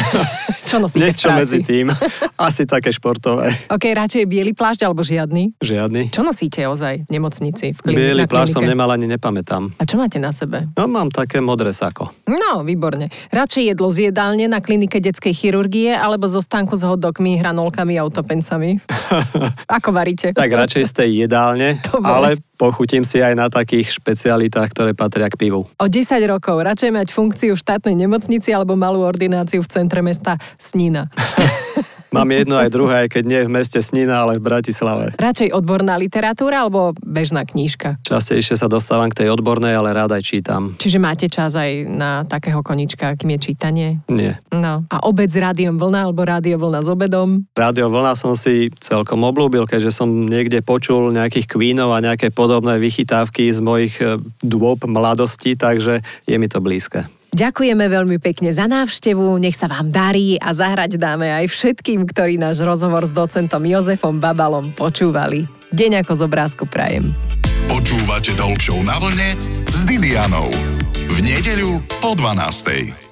Čo 0.67 0.83
nosíte 0.83 1.07
Niečo 1.07 1.31
medzi 1.31 1.63
tým. 1.63 1.87
Asi 2.35 2.67
také 2.67 2.91
športové. 2.91 3.55
OK, 3.71 3.87
radšej 3.95 4.27
biely 4.27 4.51
plášť 4.51 4.83
alebo 4.83 4.99
žiadny? 4.99 5.55
Žiadny. 5.63 6.11
Čo 6.11 6.27
nosíte 6.27 6.59
ozaj 6.67 7.07
v 7.07 7.09
nemocnici? 7.09 7.71
V 7.71 7.79
klini- 7.79 7.95
biely 7.95 8.23
plášť 8.27 8.59
som 8.59 8.67
nemal 8.67 8.91
ani 8.91 9.07
nepamätám. 9.07 9.71
A 9.79 9.87
čo 9.87 9.95
máte 9.95 10.19
na 10.19 10.35
sebe? 10.35 10.67
No 10.75 10.91
mám 10.91 11.07
také 11.07 11.39
modré 11.39 11.71
sako. 11.71 12.11
No, 12.27 12.67
výborne. 12.67 13.07
Radšej 13.31 13.71
jedlo 13.71 13.87
z 13.87 14.11
jedálne 14.11 14.51
na 14.51 14.59
klinike 14.59 14.99
detskej 14.99 15.31
chirurgie 15.31 15.95
alebo 15.95 16.27
zo 16.27 16.43
stánku 16.43 16.75
s 16.75 16.83
hodokmi, 16.83 17.39
hranolkami 17.39 17.95
a 17.95 18.03
utopencami? 18.03 18.83
Ako 19.79 19.95
varíte? 19.95 20.35
tak 20.35 20.51
radšej 20.51 20.83
z 20.83 20.93
tej 20.93 21.09
jedálne, 21.23 21.79
ale 22.03 22.35
pochutím 22.59 23.07
si 23.07 23.23
aj 23.23 23.33
na 23.37 23.47
takých 23.47 23.95
špecialitách, 23.95 24.67
ktoré 24.75 24.91
patria 24.91 25.31
k 25.31 25.39
pivu. 25.39 25.63
O 25.63 25.85
10 25.87 26.03
rokov 26.27 26.59
radšej 26.59 26.91
mať 26.97 27.13
funkciu 27.13 27.53
v 27.53 27.61
štátnej 27.61 27.93
nemocnici 27.93 28.49
alebo 28.49 28.73
malú 28.73 29.05
ordináciu 29.05 29.61
v 29.61 29.69
centre 29.69 30.01
mesta 30.01 30.41
Snina. 30.57 31.13
Mám 32.15 32.31
jedno 32.31 32.55
aj 32.55 32.69
druhé, 32.71 32.95
aj 33.05 33.09
keď 33.19 33.23
nie 33.27 33.41
v 33.43 33.51
meste 33.51 33.79
Snina, 33.83 34.23
ale 34.23 34.39
v 34.39 34.47
Bratislave. 34.47 35.11
Radšej 35.19 35.51
odborná 35.51 35.99
literatúra 35.99 36.63
alebo 36.63 36.95
bežná 37.03 37.43
knížka? 37.43 37.99
Častejšie 38.07 38.55
sa 38.55 38.71
dostávam 38.71 39.11
k 39.11 39.25
tej 39.25 39.29
odbornej, 39.35 39.75
ale 39.75 39.91
rád 39.91 40.15
aj 40.15 40.23
čítam. 40.23 40.73
Čiže 40.79 41.03
máte 41.03 41.27
čas 41.27 41.53
aj 41.53 41.83
na 41.87 42.23
takého 42.23 42.63
konička, 42.63 43.11
akým 43.11 43.35
je 43.35 43.39
čítanie? 43.51 43.89
Nie. 44.07 44.39
No. 44.55 44.87
A 44.87 45.03
obed 45.03 45.27
s 45.27 45.35
rádiom 45.35 45.75
vlna 45.75 46.07
alebo 46.07 46.23
rádio 46.23 46.55
vlna 46.55 46.79
s 46.83 46.87
obedom? 46.87 47.43
Rádio 47.51 47.91
vlna 47.91 48.13
som 48.15 48.39
si 48.39 48.71
celkom 48.79 49.27
oblúbil, 49.27 49.67
keďže 49.67 49.91
som 49.91 50.07
niekde 50.07 50.63
počul 50.63 51.11
nejakých 51.11 51.51
kvínov 51.51 51.91
a 51.91 52.03
nejaké 52.03 52.31
podobné 52.31 52.79
vychytávky 52.79 53.51
z 53.51 53.59
mojich 53.59 53.99
e, 53.99 54.15
dôb 54.39 54.87
mladosti, 54.87 55.59
takže 55.59 55.99
je 56.23 56.35
mi 56.39 56.47
to 56.47 56.63
blízke. 56.63 57.16
Ďakujeme 57.37 57.85
veľmi 57.85 58.17
pekne 58.17 58.49
za 58.49 58.65
návštevu, 58.65 59.37
nech 59.37 59.53
sa 59.53 59.69
vám 59.69 59.93
darí 59.93 60.41
a 60.41 60.57
zahrať 60.57 60.97
dáme 60.97 61.29
aj 61.29 61.53
všetkým, 61.53 62.09
ktorí 62.09 62.41
náš 62.41 62.65
rozhovor 62.65 63.05
s 63.05 63.13
docentom 63.13 63.61
Jozefom 63.61 64.17
Babalom 64.17 64.73
počúvali. 64.73 65.45
Deň 65.69 66.01
ako 66.01 66.13
z 66.17 66.21
obrázku 66.25 66.63
prajem. 66.65 67.13
Počúvate 67.69 68.33
Talk 68.33 68.57
na 68.81 68.97
vlne 68.97 69.37
s 69.69 69.85
Didianou. 69.85 70.49
V 71.13 71.17
nedeľu 71.21 71.77
po 72.01 72.17
12. 72.17 73.06